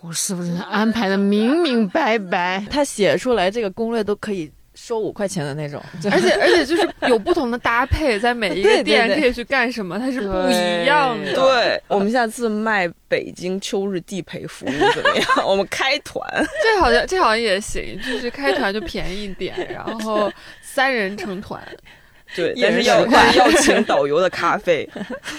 [0.00, 2.66] 我是不是安排的明明白白？
[2.70, 4.50] 他写出来这个攻略都可以。
[4.80, 11.34] 收五块钱的那种，而且 而且就是有不同的搭配，在每一个店可以去干什么，它是不一样的。
[11.34, 15.26] 对，我们下次卖北京秋日地陪服务怎么样？
[15.44, 16.22] 我们开团，
[16.62, 21.60] 这好像这好像也行，就是开团就便宜点，然后三人成团。
[22.36, 24.88] 对，但是要要请导游的咖啡，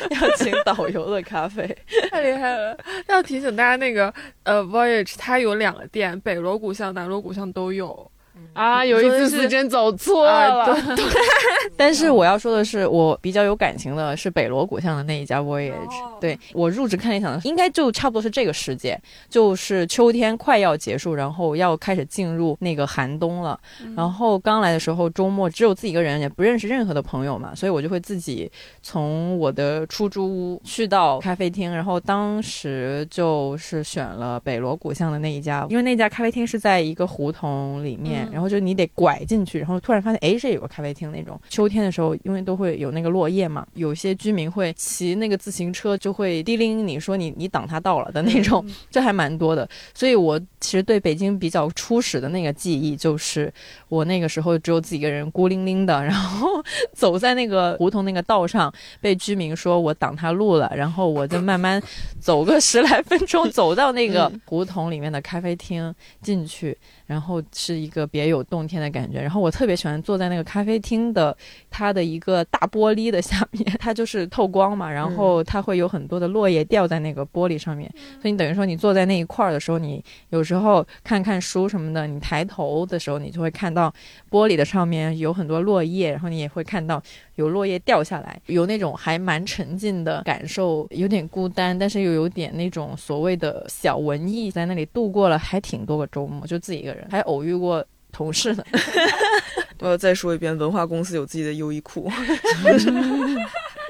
[0.10, 1.64] 要请导游的咖啡，
[2.12, 2.78] 太厉害了。
[3.08, 8.12] 要提醒大家，那个呃，Voyage 它有两个店，北锣鼓巷、南锣鼓巷都有。
[8.54, 10.66] 啊，有一次是真走错了。
[10.96, 11.06] 对，
[11.78, 15.74] 但是我要说的是，我比较有感情的是北锣鼓巷的那一家 Voyage。
[16.20, 19.00] 对我入职看理想的，应该就差不多是这个时节，
[19.30, 23.58] 就是秋天快要结束，然后要开始进入那个寒冬了。
[23.96, 31.74] 然后刚来的时候，周末只有自己一个人，也不认识任何的朋友嘛，所以我就会自己从我的出租屋去到咖啡厅。
[31.74, 38.29] 然后当时就是选了北锣鼓巷的那一家，因为那家咖啡厅是在一个胡同里面。
[38.32, 41.40] 然后就你得拐进去，然后突然发现，哎，这有个咖啡厅那种。
[41.50, 49.68] 秋天的时候，因为都会有那个落叶嘛，有些居民会骑那个自行车，就会叮铃你说你你挡他道了的那种，这还蛮多的。
[49.94, 53.52] 所以我其实对北京比较初始的那个记忆，就是
[53.88, 56.62] 我那个时候只有自己一个人孤零零的，然后
[56.94, 61.82] 走在那个胡同那个道上，被居民说我挡他路了，然后我就慢慢
[62.20, 66.78] 走个十来分钟，走到那个胡同里面的咖啡厅进去，
[67.10, 68.10] 然后是一个。
[68.12, 69.22] 别有洞天的感觉。
[69.22, 71.36] 然后我特别喜欢坐在那个咖啡厅的
[71.70, 77.88] 它的一个大玻璃的下面， 它就是透光嘛，然后它会有很多的落叶掉在那个玻璃上面，
[78.20, 83.94] 所以你等于说你坐在那一块儿的时候，你有时候看看书什么的，你抬头的时候，你就会看到
[84.32, 87.02] 玻璃的上面有很多落叶，然后你也会看到
[87.36, 98.64] 有落叶掉下来，有那种还蛮沉浸的感受，有点孤单，但是又有点那种所谓的小文艺，在那里度过了还挺多个周末，就自己一个人，还偶遇过同事呢。
[99.80, 102.12] 我要再说一遍，文化公司有自己的优衣库。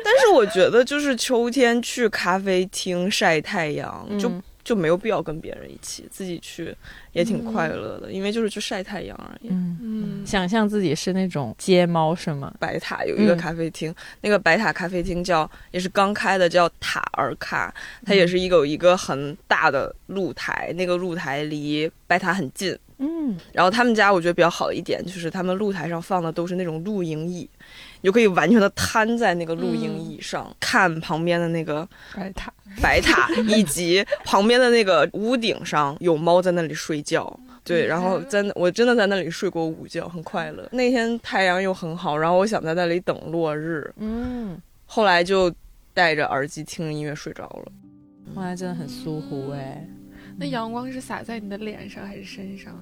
[0.05, 4.31] 但是我觉得，就是秋天去咖啡厅晒太阳，就
[4.63, 6.75] 就没有必要跟别人一起，自己去
[7.11, 9.49] 也挺快乐的，因为就是去晒太阳而已。
[9.49, 12.53] 嗯嗯，想象自己是那种街猫是吗？
[12.59, 17.73] 白塔有一个咖啡厅，那个白塔咖啡厅叫也是刚开的，叫塔尔卡，
[18.05, 22.77] 它也是一个有一个很大的露台，那个露台离白塔很近。
[22.99, 27.49] 嗯，然后他们家我觉得比较好一点就是他们露台上放的都是那种露营椅，
[28.01, 37.39] 你就可以完全的瘫在那个露营椅上，看旁边的那个白塔，白塔 以及旁边的那个屋顶上有猫在那里睡觉。
[37.63, 40.67] 对，然后在我真的在那里睡过午觉，很快乐。
[40.71, 43.93] 那天太阳又很好，然后我想在那里等落日。
[43.97, 45.53] 嗯，后来就
[45.93, 47.71] 戴着耳机听音乐睡着了。
[48.33, 49.87] 后来，真的很舒服哎。
[50.39, 52.79] 那阳光是洒在你的脸上还是身上呀？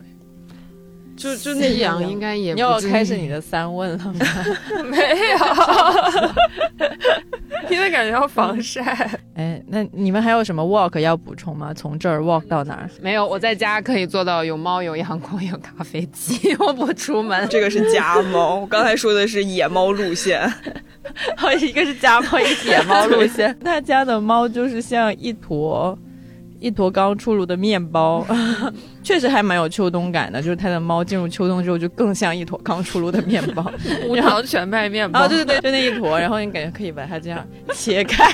[1.18, 4.14] 就就那阳应该也你要开始你的三问了吗？
[4.86, 5.38] 没有，
[7.72, 8.84] 因为感觉要防晒。
[9.34, 11.74] 哎，那你们还有什么 walk 要补充吗？
[11.74, 12.88] 从这儿 walk 到哪儿？
[13.02, 17.50] 没有，我在家可以做到有猫、有阳光、有咖啡机， 我不出门。
[17.50, 20.48] 这个是家猫，我刚才说的是野猫路线。
[21.36, 23.58] 好，一个是家猫，一个是野猫路线。
[23.64, 25.98] 他家的猫就是像一坨。
[26.60, 28.26] 一坨刚出炉的面包，
[29.04, 30.42] 确实还蛮有秋冬感的。
[30.42, 33.72] 就是它的猫进入秋冬之后，就更像一坨刚出炉的面包，
[34.08, 35.28] 无糖全麦面包。
[35.28, 36.20] 对对对，就那一坨。
[36.20, 38.32] 然后你感觉可以把它这样切开。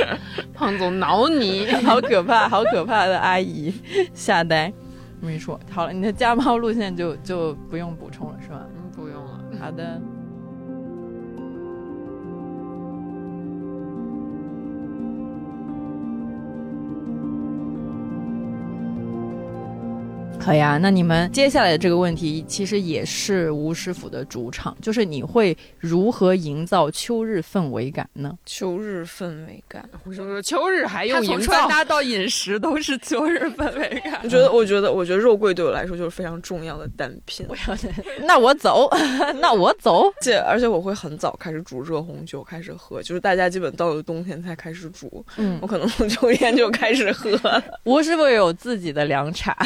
[0.54, 3.72] 胖总挠你，好可怕，好可怕的阿姨，
[4.14, 4.72] 吓呆。
[5.20, 8.66] 我跟你说，好了，你的家猫路线就就不用补充了，是吧？
[8.76, 9.40] 嗯，不用了。
[9.60, 10.00] 好的。
[20.46, 28.32] 可以啊，那你们接下来的这个问题其实也是吴师傅的主场，就是你会如何营造秋日氛围感呢？
[28.46, 31.46] 秋日氛围感，我说秋日还用营造？
[31.46, 34.20] 穿搭到饮食都是秋日氛围感。
[34.22, 37.44] 我觉得，我觉得，我觉得肉桂对我来说就是非常重要的单品。
[37.50, 37.76] 我要，
[38.24, 38.88] 那我走，
[39.42, 40.04] 那我走。
[40.20, 47.36] 且而且我会很早开始煮热红酒，开始喝，就是大家基本到了冬天才开始煮，嗯，我可能从秋天就开始喝。
[47.82, 49.56] 吴师傅有自己的凉茶，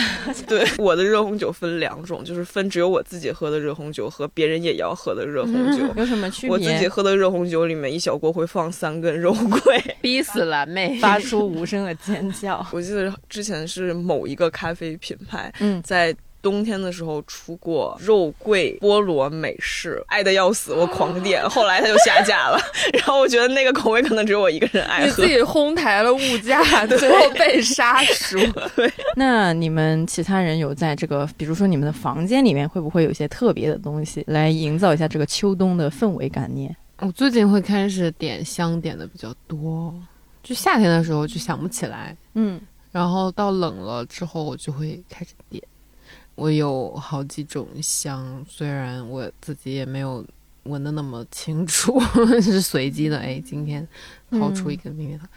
[0.49, 0.70] 对。
[0.79, 5.85] 我的热红酒分两种，就是分只有我自己喝的热红酒和别人也要喝的热红酒。
[5.97, 6.51] 有什么区别？
[6.51, 12.65] 我自己喝的热红酒里面一小锅会放三根肉桂， 逼死蓝妹，发出无声的尖叫。
[12.73, 16.15] 我记得之前是某一个咖啡品牌，嗯，在。
[16.43, 22.59] 冬天的时候出过肉桂菠萝美式，爱的要死，我狂点， 后来它就下架了。
[22.95, 25.07] 然后我觉得那个口味可能只有我一个人爱喝。
[25.07, 28.39] 你自己哄抬了物价， 最后被杀熟。
[28.77, 28.91] 对。
[29.17, 36.69] 那你们其他人有在这个，比如说你们的房间里面，会不会有一些特别的东西来营造一下这个秋冬的氛围感呢？
[36.99, 39.95] 我最近会开始点香点的比较多，
[40.43, 42.61] 就夏天的时候就想不起来，嗯，
[42.93, 45.63] 然后到冷了之后我就会开始点。
[46.41, 50.25] 我有好几种香，虽然我自己也没有
[50.63, 52.01] 闻的那么清楚，
[52.41, 53.19] 是随机的。
[53.19, 53.87] 哎，今天
[54.31, 55.29] 掏出一个秘密的。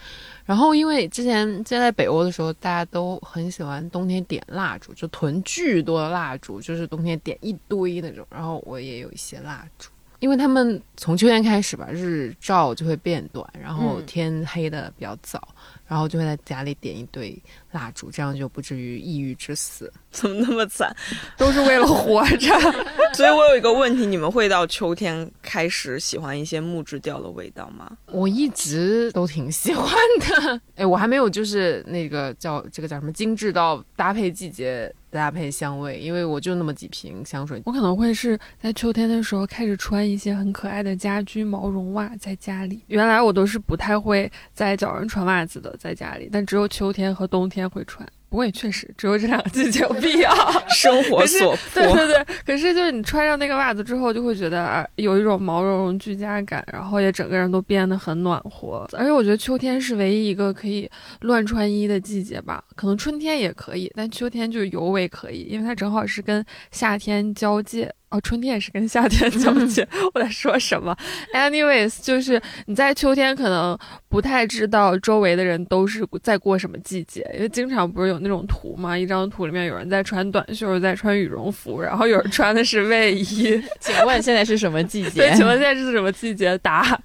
[0.46, 8.26] 然后，因为之前在北欧的时候，大家都很喜欢冬天点蜡烛，就囤巨多的蜡烛，就是冬天点一堆那种。
[8.30, 9.90] 然后我也有一些蜡烛，
[10.20, 15.46] 因为他们从秋天开始吧，日照就会变短，然后天黑的比较早。
[15.94, 17.40] 然后就会在家里点一堆
[17.72, 19.94] 蜡烛，这样就不至于抑郁致死。
[20.10, 20.92] 怎么那么惨？
[21.38, 22.50] 都是为了活着。
[23.14, 27.96] 所以我有一个问题：你们会到秋天开始喜欢一些木质调的味道吗？
[28.12, 30.60] 我一直都挺喜欢的。
[30.78, 34.92] 哎，我还没有就是那个叫这个叫什么精致到搭配季节。
[35.14, 42.84] 搭配香味，因为我就那么几瓶香水，我可能会是在秋天的时候开始穿一些很可爱的家居毛绒袜在家里。
[42.88, 48.08] 原来我都是不太会在脚上穿袜子的，在家里，但只有秋天和冬天会穿。
[48.34, 50.34] 不过也确实只有这两个季节有必要，
[50.68, 51.84] 生活所迫。
[51.84, 58.90] 对对对，可是就是你穿上那个袜子之后，就会觉得啊，有一种毛茸茸居家感，然后也整个人都变得很暖和。
[58.94, 60.90] 而且我觉得秋天是唯一一个可以
[61.22, 67.94] 乱穿衣的季节吧，可能春天也可以，但秋天就尤为可以，因为它正好是跟夏天交界。
[68.14, 69.86] 哦，春天也是跟夏天 交接。
[70.14, 70.96] 我在说什么
[71.34, 73.76] ？Anyways，就是你在秋天可能
[74.08, 78.96] 不太知道周围的人都是在过什么季节，因为经常不是有那种图吗？
[78.96, 83.60] 一张图里面有人在穿短袖，在穿羽绒服，然后有人穿的是卫衣。
[83.82, 85.22] 请问现在是什么季节？
[85.22, 86.56] 对，请问现在是什么季节？
[86.60, 86.96] 答：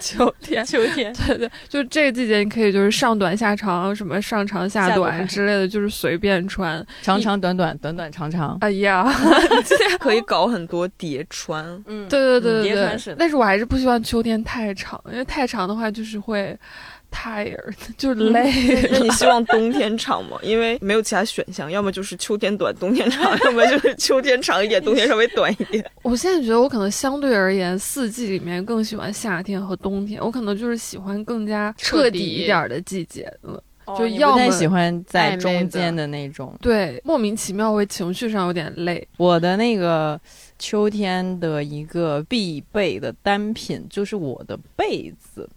[0.00, 0.64] 秋天。
[0.64, 1.12] 秋天。
[1.26, 8.56] 对对，就这个季节，你可以就是上短下长，什么上长下短之类的，就是随便穿，长长短短，短短长长。
[8.60, 9.12] 哎呀，
[9.98, 10.35] 可以搞。
[10.36, 16.54] 搞很多叠穿，嗯，对对对对对，但是我还是不希望秋天太长，因为太长的话就是会
[17.10, 18.52] tired， 就是累。
[18.90, 20.36] 那 你希望冬天长吗？
[20.42, 25.82] 因为没有其他选项，要么就是秋天短，冬天长， 要么就是秋天长一点，冬天稍微短一点。
[26.02, 33.58] 我现在觉得我可能相对而言，四季里面更喜欢夏天和冬天，我可能就是喜欢更加彻底一点的季节嗯。
[33.96, 39.06] 就要不太喜欢在中间的那种，对，莫名其妙会情绪上有点累。
[39.16, 40.20] 我的那个
[40.58, 45.48] 秋天的一个必备的单品就是我的被子，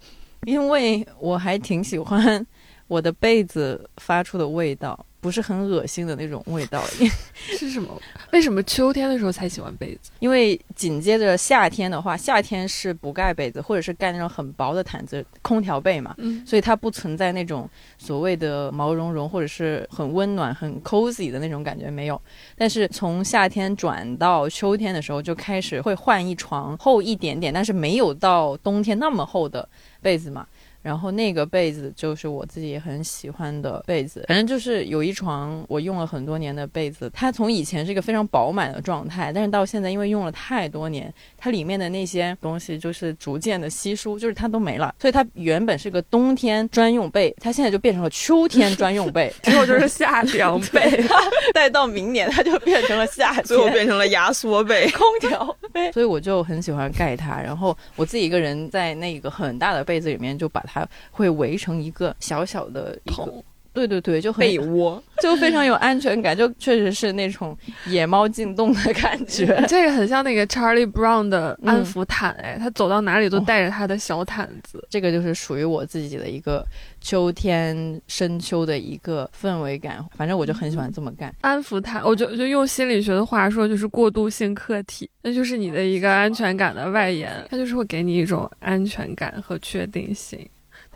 [0.46, 2.46] 因为我还挺喜欢
[2.90, 5.06] 我的被子发出的味道。
[5.22, 6.82] 不是很恶心的那种味道，
[7.36, 7.90] 是什么？
[8.32, 10.12] 为什么秋天的时候才喜欢被子？
[10.20, 22.22] 因为紧接着夏天的话，夏天是不盖被子，或者是盖那种很薄的毯子，空调被嘛，嗯，所以它不存在那种所谓的毛茸茸或者是很温暖、很 cozy 的那种感觉没有。
[22.58, 29.68] 但是从夏天转到秋天的时候，就开始会换一床厚一点点，但是没有到冬天那么厚的
[30.02, 30.48] 被子嘛。
[30.82, 51.04] 然后那个被子就是我自己很喜欢的被子，反正就是有一床我用了很多年的被子，它从以前是一个非常饱满的状态，但是到现在因为用了太多年，它里面的那些东西就是逐渐的稀疏，就是它都没了，所以它原本是个冬天专用被，它现在就变成了秋天专用被， 之后就是夏凉被，
[51.54, 60.64] 再到明年它就变成了夏天， 最后变成了压缩被、空调被，所以我就很喜欢盖它，然后我自己一个人在那个很大的被子里面就把。
[60.72, 69.46] 它会围成一个小小的桶，对对对，就很被窝， 就非常有安全感，就确实是那种野猫进洞的感觉。
[69.70, 74.86] 这个很像那个 Charlie Brown 的安抚毯，哎，他走到哪里都带着他的小毯子。
[74.90, 76.66] 这个就是属于我自己的一个
[77.00, 81.34] 秋天深秋的一个氛围感，反正我就很喜欢这么干。
[81.42, 90.46] 安抚毯，我就就用心理学的话说，就是过渡性客体，那就是你的一个安全感的外延，它就是会给你一种安全感和确定性。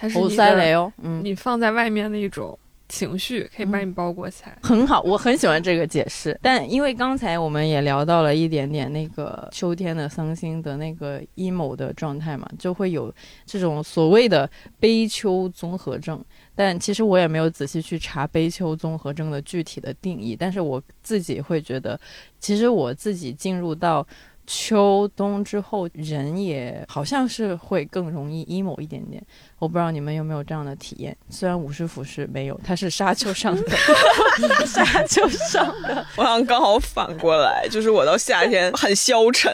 [0.03, 6.37] 它是你的，嗯，你放在外面的一种情绪，可以把你包裹起来，很好，我很喜欢这个解释。
[6.41, 13.13] 但因为刚才我们也聊到了一点点那个秋天的桑心的那个 emo 的状态嘛，就会有
[13.45, 16.21] 这种所谓的悲秋综合症。
[16.53, 21.97] 但其实我也没有仔细去查悲秋综合症的具体的定义，但是我自己会觉得，
[22.41, 24.05] 其实我自己进入到。
[24.45, 29.23] 秋冬之后，人也好像是会更容易 emo 一点点。
[29.59, 31.15] 我不知道你们有没有这样的体验。
[31.29, 33.77] 虽然五十伏是没有，它是沙丘上的，
[34.67, 36.05] 沙丘上的。
[36.17, 39.51] 我好像刚好反过来，就是我到夏天很消沉，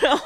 [0.00, 0.22] 然后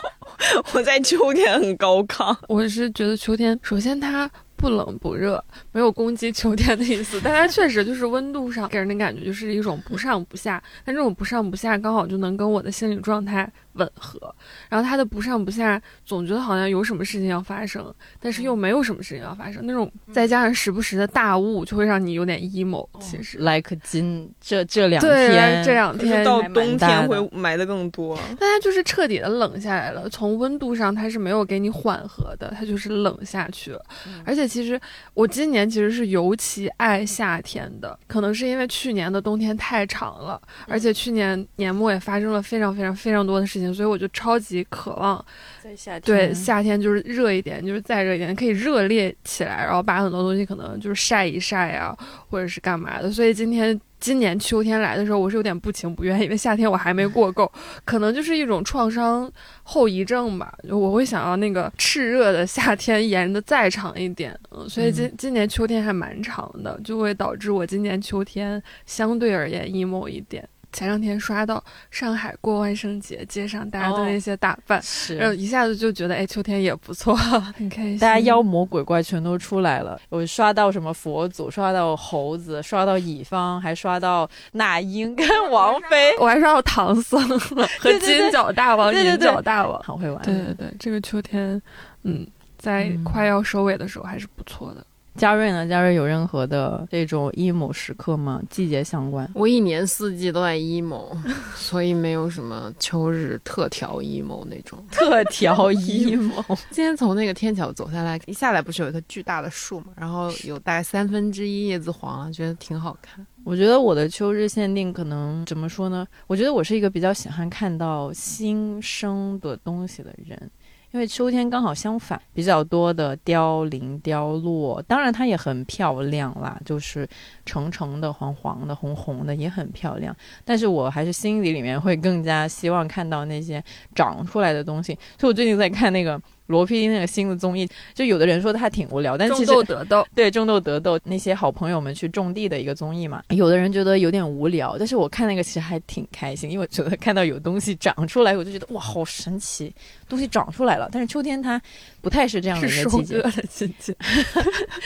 [0.72, 2.36] 我在秋天很高亢。
[2.48, 4.30] 我是觉得秋天，首先它。
[4.56, 5.42] 不冷不热，
[5.72, 13.50] 没有攻击秋天的意思，但它确实就是温度上给人的感觉就是一种不上不下，但这种不上不下刚好就能跟我的心理状态。
[13.76, 14.34] 吻合，
[14.68, 22.88] 然后他的不上不下，总觉得好像有什么事情要发生，但是又没有什么事情要发生，那种再加上时不时的大雾，就会让你有点 emo。
[23.00, 28.18] 其实，like 今这这两天，这两天到冬天会埋的更多。
[28.38, 33.84] 但它就是彻底的冷下来了，从温度上它是没有给你缓和的，它就是冷下去了。
[34.24, 34.80] 而且其实
[35.14, 43.65] 我今年其实是尤其爱夏天的，可能是因为去年的冬天太长了，而且去年年末也发生了非常非常非常多的事情。
[43.74, 45.24] 所以我就超级渴望
[45.62, 51.96] 在夏天，对夏天就是热一点，就是再热一点，可以热烈起来，然后把很多东西可能就是晒一晒啊，
[52.28, 53.10] 或者是干嘛的。
[53.10, 57.50] 所以今天今年秋天来的时候，我是有点不情不愿，因为夏天我还没过够，
[57.84, 59.30] 可能就是一种创伤
[59.62, 60.54] 后遗症吧。
[60.68, 70.46] 我会想要那个炽热的夏天延的再长一点，嗯，所以今今年秋天还蛮长的，就会导致我今年秋天相对而言 emo 一点。
[70.76, 75.16] 前两天刷到上海过万圣节，街上大家的那些打扮，是。
[75.16, 77.16] 然后一下子就觉得，哎，秋天也不错，
[77.56, 77.98] 很开心。
[77.98, 87.18] 大家妖魔鬼怪全都出来了，我刷到什么佛祖，刷到猴子，刷到乙方，还刷到那英跟王菲， 我还刷到唐僧
[87.80, 90.22] 和金角大王、银角大王，很会玩。
[90.22, 91.58] 对对对，这个秋天，
[92.02, 92.26] 嗯，
[92.58, 94.84] 在快要收尾的时候还是不错的。
[95.16, 95.66] 嘉瑞呢？
[95.66, 98.40] 嘉瑞有任何的这种 emo 时刻吗？
[98.50, 99.28] 季节相关？
[99.34, 101.16] 我一年四季都在 emo，
[101.54, 104.78] 所以没有什么秋日特调 emo 那种。
[104.92, 106.44] 特调 emo。
[106.70, 109.86] 今天从那个天桥走下来，一下来不是有一棵巨大的树嘛？
[109.96, 113.26] 然后有大概三分之一叶子黄了，觉得挺好看。
[113.42, 116.06] 我觉得我的秋日限定可能怎么说呢？
[116.26, 120.50] 我觉得我是一个比较喜欢看到新生的东西的人。
[120.96, 127.06] 因为秋天刚好相反，比较多的凋零凋落，当然它也很漂亮啦，就是
[127.44, 130.16] 橙橙的、黄黄的、红红的也很漂亮。
[130.42, 133.62] 但是我还是心里里面会更加希望看到那些
[133.94, 134.98] 长出来的东西。
[135.18, 136.18] 所以我最近在看那个。
[136.46, 143.22] 罗 PD 那个新的综艺，就有的人说他挺无聊，但其实种豆得豆， 对种豆得豆那些好朋友们去种地的一个综艺嘛。
[143.30, 149.72] 有的人觉得有点无聊，但是我看那个其实还挺开心，因为我觉得看到有东西长出来，我就觉得哇，好神奇，
[150.08, 150.88] 东西长出来了。
[150.92, 151.60] 但是秋天它
[152.06, 153.96] 不太是这样的一个季节，季节。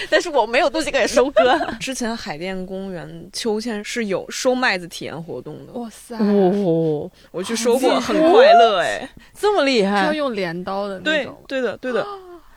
[0.08, 1.54] 但是我没有东西可以收割。
[1.78, 5.72] 之前海淀公园秋千是有收麦子体验活动的。
[5.74, 9.06] 哇塞，哦，我去收过，很快乐 哎，
[9.38, 11.36] 这么厉害，要用镰刀的那种。
[11.46, 12.02] 对的，对的，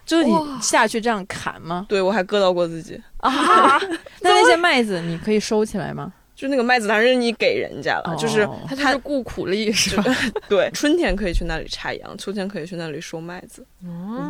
[0.06, 1.86] 就是你下去这样砍吗？
[1.90, 3.78] 对，我还割到过自己啊。
[4.24, 6.14] 那那些麦子你可以收起来吗？
[6.34, 10.06] 就那个麦子，当然你给人家了，就是他就是雇苦力是吧？
[10.48, 13.66] 对，春天可以去那里插秧，秋天可以去那里收麦子。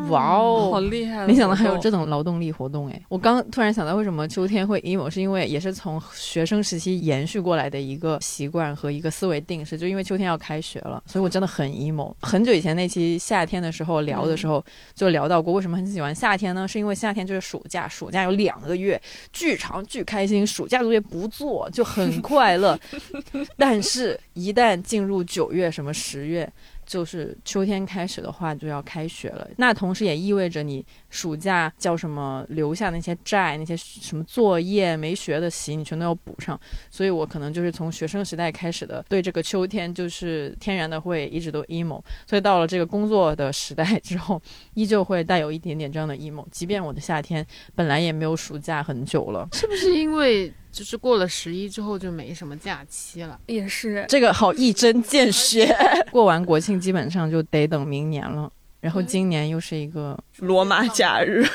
[0.10, 1.28] 哇哦，好厉害！
[1.28, 3.02] 没想到还有这种劳动力活动哎！
[3.08, 12.14] 我刚突然想到，为什么秋天会 emo，是因为也是从学生时期延续过来的一个习惯和一个思维定式，就因为秋天要开学了，所以我真的很 emo。
[12.22, 14.64] 很久以前那期夏天的时候聊的时候
[14.96, 16.68] 就聊到过，为什么很喜欢夏天呢？
[16.68, 19.00] 是因为夏天就是暑假，暑假有两个月，
[19.32, 22.80] 巨长巨开心，暑假作业不做就很快乐。
[23.56, 26.52] 但是，一旦进入九月、什么十月，
[26.86, 29.48] 就是秋天开始的话，就要开学了。
[29.58, 36.60] 那同时也意味着你暑假叫什么留下那些债、那些什么作业没学的习，你全都要补上。
[36.90, 42.02] 所以我可能就是从学生时代开始的，对这个秋天就是天然的会一直都 emo。
[42.28, 44.42] 所以到了这个工作的时代之后，
[44.74, 46.46] 依旧会带有一点点这样的 emo。
[46.52, 50.54] 即便我的夏天本来也没有暑假很久了，是不是因为？
[50.74, 55.74] 就是过了十一之后就没什么假期了，也是这个好一针见血。
[56.12, 58.52] 过完国庆基本上就得等明年了，
[58.82, 61.46] 然后今年又是一个罗马假日。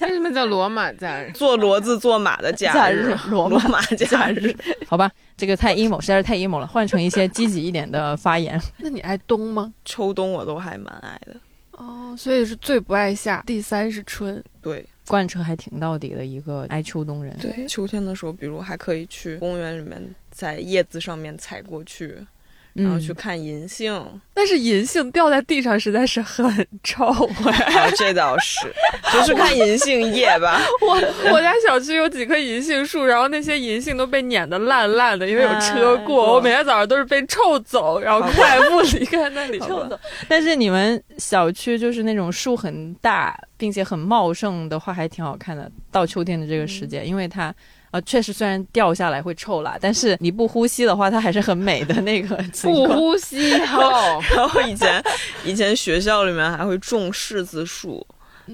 [0.00, 1.32] 为什么叫罗马假日？
[1.32, 4.54] 做骡子做马的假日，罗马假日。
[4.86, 6.66] 好吧，这个太阴谋实在是太阴谋了。
[6.66, 8.60] 换成一些积极一点的发言。
[8.76, 9.72] 那你爱冬吗？
[9.86, 11.34] 秋冬我都还蛮爱的。
[11.72, 14.44] 哦，所以是最不爱夏，第三是春。
[14.60, 14.84] 对。
[15.06, 17.36] 贯彻还挺到底的一个爱秋冬人。
[17.40, 22.18] 对，秋天的时候，比如还可以去公园里面，在叶子上面踩过去。
[22.74, 24.04] 然后去看银杏，
[24.34, 27.06] 但是银杏掉在地上实在是很臭
[27.46, 28.66] 哎，这倒是，
[29.12, 30.60] 就是看银杏叶吧。
[30.82, 30.94] 我
[31.32, 36.34] 我家小区有几棵银杏树，然后那些银杏都被碾得烂烂的，因为有车过。
[36.34, 39.96] 我每天早上都是被臭走，然后快步离开那里臭走。
[40.28, 45.70] 但是你们小区就是那种树很大并且很茂盛的话，还挺好看的。
[45.92, 47.54] 到秋天的这个时节，因为它。
[47.94, 52.36] 啊，确实，虽然掉下来会臭啦，但是你不呼吸的话，它还是很美的那个。
[52.62, 54.20] 不呼吸哦。
[54.34, 55.00] 然后以前，
[55.46, 58.04] 以前学校里面还会种柿子树。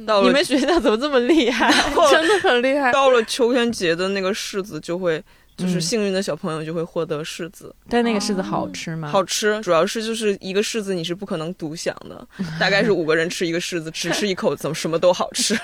[0.06, 1.72] 到了你们学校怎么这么厉害？
[2.10, 2.92] 真的很厉害。
[2.92, 5.22] 到了秋天结的那个柿子就会。
[5.60, 9.08] 就是幸运的小朋友就会获得柿子，但那个柿子好吃吗？
[9.08, 12.26] 好吃，主要是就是一个柿子你是不可能独享的，
[12.58, 15.54] 大概是五个人吃一个柿子，只吃一口怎么什么都好吃。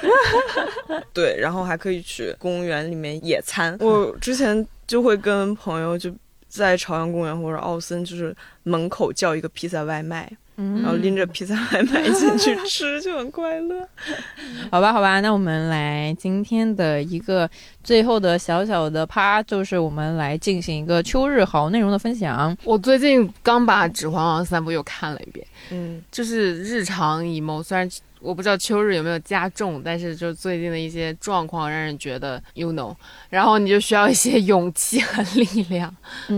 [1.12, 3.76] 对，然后还可以去公园里面野餐。
[3.80, 6.14] 我之前就会跟朋友就
[6.48, 10.30] 在朝阳公园或者奥森，就是门口叫一个披萨外卖。
[10.56, 13.86] 然后拎着披萨外卖进去吃就很快乐，
[14.72, 17.48] 好吧，好吧，那我们来今天的一个
[17.84, 22.56] 最后的小小的趴，就是我们来进行一个秋日好内容的分享。
[22.64, 27.88] 我最近刚把《指环王》三部又看了一遍，嗯，就是日常 emo，虽然。
[28.26, 32.94] 我不知道秋日有没有加重，但是就最近的一些状况让人觉得，you know，
[33.30, 35.94] 然后你就需要一些勇气和力量，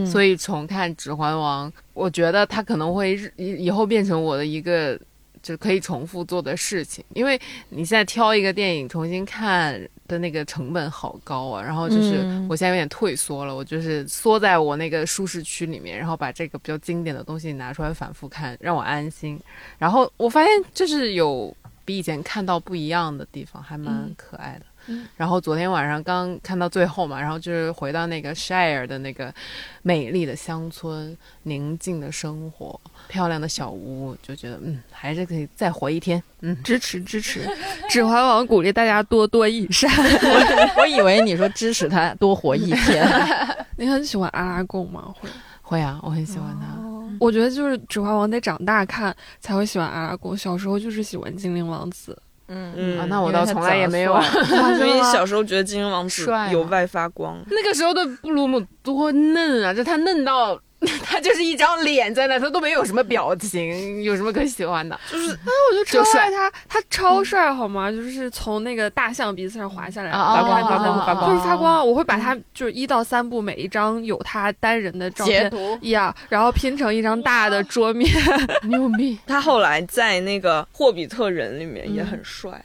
[0.07, 5.01] 所以重看《指环王》，我觉得它可能会以以后变成我的一个
[5.43, 7.03] 就可以重复做的事情。
[7.15, 12.19] 因为你现在挑一个电影重新看的那个成本好高啊，然后就是
[12.49, 19.41] 我现在有点退缩了，我就是缩在我那个舒适区里面，然后把这个比较经典的东西拿出来反复看，让我安心。
[19.79, 21.55] 然后我发现就是有
[21.89, 24.95] 比以前看到不一样的地方，还蛮可爱的。
[25.17, 29.33] 然后昨天晚上刚看到最后嘛，然后就是回到那个 Shire 的那个
[29.81, 32.79] 美丽的乡村，宁静的生活，
[33.09, 36.23] 漂亮的小屋，就觉得嗯，还是可以再活一天。
[36.41, 37.41] 嗯，支持支持，
[37.89, 39.91] 指环王鼓励大家多多益善。
[39.91, 43.09] 我我以为你说支持他多活一天。
[43.79, 45.15] 你很喜欢阿拉贡吗？
[45.19, 45.29] 会
[45.63, 46.98] 会啊，我很喜欢他。
[47.21, 52.17] 我觉得就是指环王得长大看才会喜欢阿拉贡，小时候就是喜欢精灵王子。
[52.49, 54.19] 嗯嗯，那我倒从来也没有。
[54.79, 57.39] 所以小时候觉得精灵王子有外发光。
[57.51, 60.59] 那个时候的布鲁姆多嫩啊，就他嫩到。
[61.03, 64.99] 他就是一张脸在那，他都没有什么表情， 有什么可喜欢的？
[65.11, 67.91] 就是，哎，我就超爱他，他超帅，好吗？
[67.91, 71.87] 就是从那个大象鼻子上滑下来，发光，发光，发光，就是发光。
[71.87, 78.09] 我会把他就是一到三部每一张有他单人的照片一样，然后拼成一张大的桌面，
[78.69, 79.19] 牛逼。
[79.27, 82.65] 他后来在那个霍比特人里面也很帅。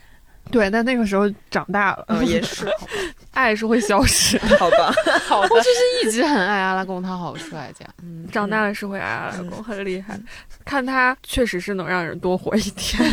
[0.52, 2.68] 对，但那个时候长大了， 也是，
[3.34, 4.94] 爱是会消失， 好吧？
[5.26, 10.20] 好的，我就是一直很爱阿拉贡，他好帅，这样，嗯，长大了是会爱阿拉贡，很厉害。
[10.66, 13.04] 看他确实是能让人多活一天。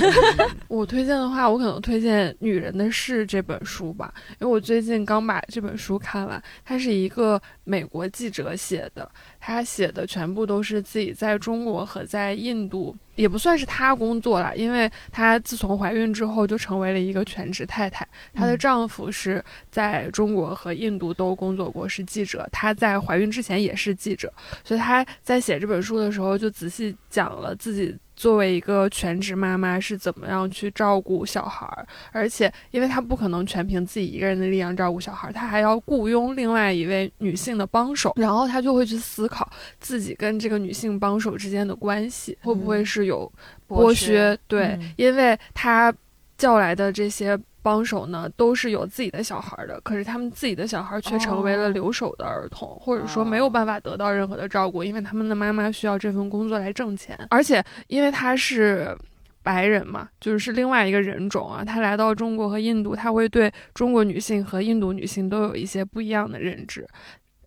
[0.69, 6.41] 我推荐的话，我可能推荐《女人的事》这本书吧，因为我最近刚把这本书看完。
[6.65, 9.11] 它是一个美国记者写的，
[9.41, 18.07] 他写的全部都是自己在中国和在印度，也不算是她工作了，因为她自从怀孕之后就成为了一个全职太太。
[18.33, 22.49] 她的丈夫是在中国和印度都工作过，是记者。
[22.53, 24.33] 她在怀孕之前也是记者，
[24.63, 27.31] 所以她在写这本书的时候就仔细讲。
[27.41, 43.33] 了自己作为一个全职妈妈是怎么样去照顾小孩儿，而且因为她不可能全凭自己一个人的力量照顾小孩儿，她还要雇佣另外一位女性的帮手，然后她就会去思考自己跟这个女性帮手之间的关系会不会是有
[43.67, 44.37] 剥削？
[44.47, 45.91] 对，因为她
[46.37, 47.41] 叫来的这些。
[47.63, 58.97] 帮手呢，都是有自己的小孩的，可是他们自己的小孩却成为了留守的儿童，或者说没有办法得到任何的照顾，因为他们的妈妈需要这份工作来挣钱，而且因为他是
[59.43, 66.87] 白人嘛，就是另外一个人种啊，他来到中国和印度，他会对中国女性和印度女性都有一些不一样的认知，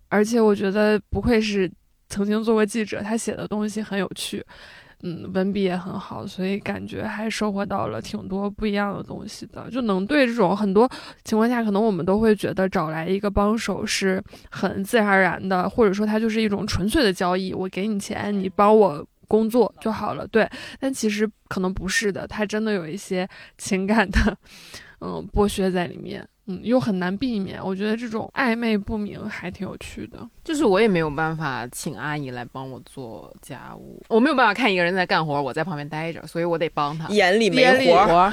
[0.08, 1.70] 而且我觉得不愧是
[2.08, 4.44] 曾经做过记者，他写的东西很有趣。
[5.02, 9.68] 嗯，文笔也很好，所以感觉还收获到了挺多不一样的东西的。
[9.70, 10.88] 就能对这种很多
[11.24, 20.26] 情况下，可能我们都会觉得找来一个帮手是很自然而然的，或者说他就是一种纯粹的交易，我给你钱，你帮我工作就好了。
[20.26, 23.28] 对，但其实可能不是的，他真的有一些
[23.58, 24.36] 情感的，
[25.00, 26.26] 嗯，剥削在里面。
[26.46, 27.58] 嗯，又很难避免。
[27.64, 30.18] 我觉得这种暧昧不明还挺有趣的。
[30.44, 37.08] 就是我也没有办法请阿姨来帮我做家务，我没有办法看一个人在干活，我在旁边待着，所以我得帮他。
[37.08, 38.30] 眼里没活。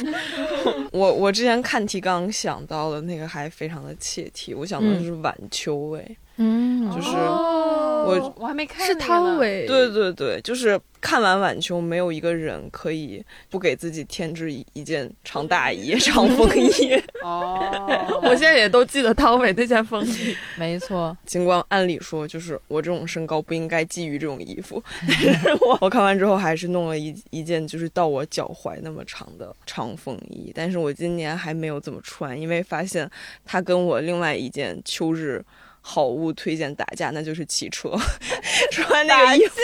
[0.92, 6.04] 我我之前看提纲想到的那个还非常的切题，我想的是晚秋哎。
[6.08, 16.94] 嗯，就是我我还没看是汤唯，对对对，就是看完晚秋，没有一个人可以不给自己添置一一件长大衣、长风衣。
[17.22, 21.14] 哦，我现在也都记得汤唯那件风衣，没错。
[21.26, 33.08] 尽管按理说，就是我这种身高不应该觊觎这种衣服， 但是我我看完之后还是弄了一一件就是到我脚踝那么长的长风衣，但是我今年还没有怎么穿，因为发现
[33.44, 35.44] 它跟我另外一件秋日。
[35.80, 37.90] 好物推荐打架，那就是骑车。
[38.70, 39.60] 穿那个衣服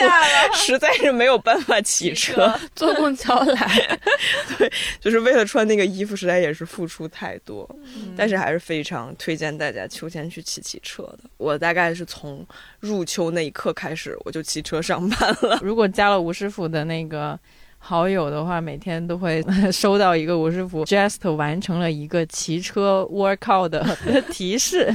[0.55, 3.99] 实在是没有办法骑车，坐公交来。
[4.59, 7.69] 对，就是为了穿那个衣服，实在也是付出太多。
[8.17, 11.21] 但是还是非常推荐大家秋天去骑骑车的。
[11.37, 12.45] 我大概是从
[12.81, 15.59] 入秋那一刻开始，我就骑车上班了。
[15.63, 17.39] 如果加了吴师傅的那个。
[17.87, 23.97] 好友的话，每天都会 收到一个吴师傅 just 完成了一个骑车 workout 的
[24.33, 24.93] 提示，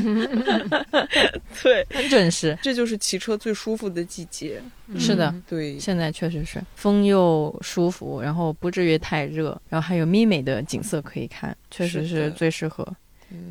[1.63, 2.57] 对，很准时。
[2.61, 4.61] 这就是骑车最舒服的季节。
[4.99, 12.85] 是的，对，现在确实是风又舒服，然后不至于太热，然后还有咪美的景色可以看，确实是最适合。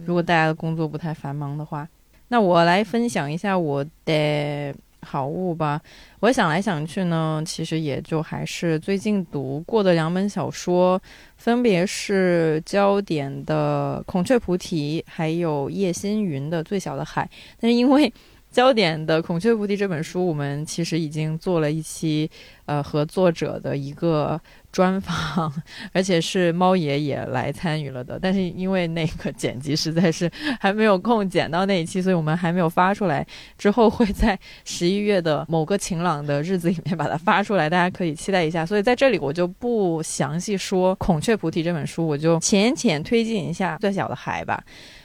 [0.04, 1.88] 如果大家的工作不太繁忙的话，
[2.28, 4.74] 那我来分享一下我的。
[5.02, 5.80] 好物吧，
[6.20, 11.00] 我想来想去呢，其实也就还是最近读过的两本小说，
[11.36, 17.24] 分别是焦点的《孔雀菩提》，还有叶新云的《最小的海》。
[17.58, 18.12] 但是因为，
[18.50, 22.28] 焦点的《孔雀菩提》这本书，我们其实已经做了一期，
[22.66, 24.40] 呃，和作者的一个
[24.72, 25.52] 专访，
[25.92, 28.18] 而且是猫爷也来参与了的。
[28.20, 33.26] 但是因为那个剪辑实在是还没有空剪到那一期，所以我们还没有发出来。
[33.58, 38.64] 之后会在十一月的某个晴朗的日子里面把它发出来，大家可以期待一下。
[38.64, 44.62] 所以在这里我就不详细说《孔雀菩提》这本书，我就浅浅推荐一下《最小的海》吧。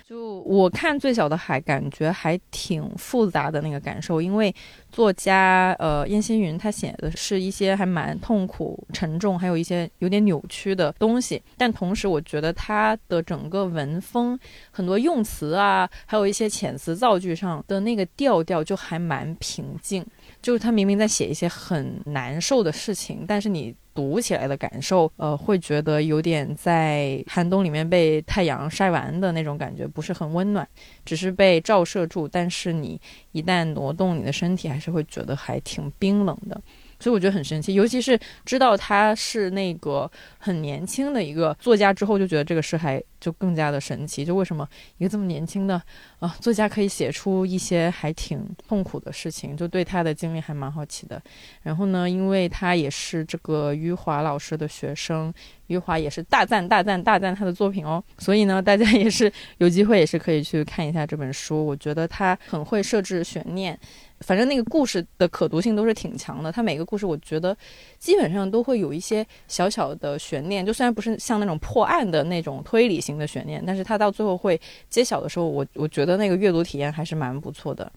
[0.08, 4.54] 就我看《最小的海》，感觉还挺复杂的那个感受，因为
[4.92, 11.42] 作家呃燕新云他写的是一些还蛮痛苦、沉重，还有一些有点扭曲的东西。
[11.58, 14.40] 但同时，我觉得他的整个文风、
[14.70, 20.06] 很多用词啊，还有一些遣词造句上的那个调调，就还蛮平静。
[20.46, 23.76] 就是他明明在写一些很难受的事情，但是你。
[23.96, 30.68] 读起来的感受，呃，会觉得有点在寒冬里面被太阳晒完的那种感觉，不是很温暖，
[31.06, 32.28] 只是被照射住。
[32.28, 33.00] 但是你
[33.32, 36.62] 一旦挪动你的身体，还是会觉得还挺冰冷的。
[37.00, 44.24] 所以我觉得很神奇，尤其是知道他是那个很年轻的一个作家之后，就觉得这个事还就更加的神奇。
[44.24, 44.68] 就为什么
[44.98, 45.82] 一个这么年轻的
[46.20, 49.56] 啊作家可以写出一些还挺痛苦的事情？
[49.56, 51.22] 就对他的经历还蛮好奇的。
[51.62, 55.34] 然后呢，因为他也是这个余华老师的学生，
[55.68, 58.04] 余华也是大赞大赞大赞他的作品哦。
[58.18, 61.66] 所以呢，大家也是有机会也是可以去看一下这本书。
[61.66, 63.78] 我觉得他很会设置悬念。
[64.22, 67.56] 反正那个故事的可读性都是挺强的，它每个故事我觉得
[67.98, 74.60] 基本上都会有一些小小的悬念，就虽然不是像那种破案的那种推理型的悬念，但是它到最后会
[74.90, 77.92] 揭晓的时候，我我觉得那个阅读体验还是蛮不错的。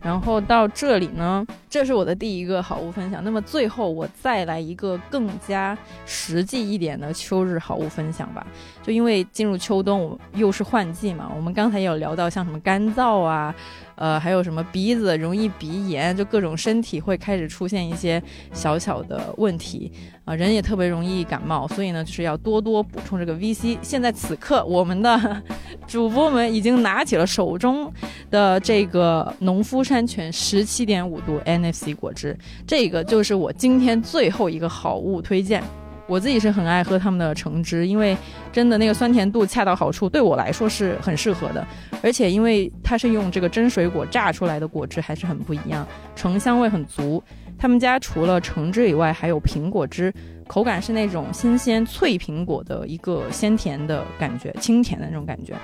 [0.00, 3.24] 然后到这里呢，这是我的第一个好物分享。
[3.24, 8.46] 那么最后我再来一个更加实际一点的秋日好物分享吧。
[8.84, 13.54] 就因为进入秋冬，又是换季嘛，我们刚才也有聊到像什么干燥啊。
[13.96, 18.20] 呃，还有什么鼻子容易鼻炎，就各种身体会开始出现一些
[18.52, 19.92] 小小的问题
[20.24, 23.78] 啊，人也特别容易感冒，所以呢，就是要多多补充这个 VC。
[23.82, 25.40] 现在此刻，我们的
[25.86, 27.88] 主播们已经拿起了手中
[28.32, 35.62] 的这个农夫山泉十七点五度 NFC 果汁，这个就是我今天最后一个好物推荐。
[36.06, 38.16] 我自己是很爱喝他们的橙汁，因为
[38.52, 41.66] 真的那个酸甜度恰到好处，对我来说是很适合的。
[42.02, 47.22] 而且因为它是用这个真水果榨出来的果汁，还是很不一样，橙香味很足。
[47.56, 50.12] 他们家除了橙汁以外，还有苹果汁。
[50.46, 55.54] 口感是那种新鲜脆苹果的一个鲜甜的感觉，清甜的那种感觉，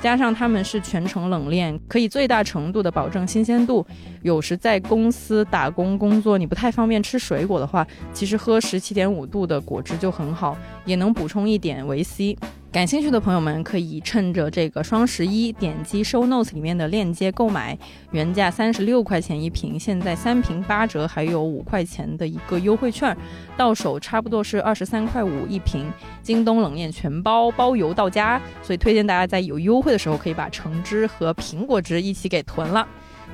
[0.00, 3.86] 加上他们是全程冷链，可以最大程度的保证新鲜度。
[4.22, 12.36] 有时在公司打工工作，你不太方便吃水果的话，其实喝十七点五度的果汁就很好，也能补充一点维 C。
[12.72, 17.76] 感兴趣的朋友们可以趁着这个双十一点击 show notes 里面的链接购买，
[18.12, 23.16] 原价三十六块钱一瓶，现在三瓶八折，还有五块钱的一个优惠券，
[23.60, 25.92] 到手差不多是二十三块五一瓶
[26.22, 32.88] 京东冷链全包包邮到家所以推荐大家在有优惠的时候可以把橙汁和苹果汁一起给囤了。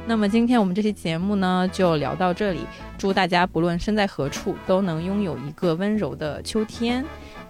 [0.05, 2.67] 那么今天我们这期节目呢就聊到这里
[2.99, 7.05] 祝大家不论身在何处都能拥有一个温柔的秋天。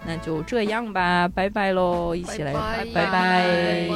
[0.05, 2.53] 那就这样吧拜拜喽一起来
[2.93, 3.87] 拜拜。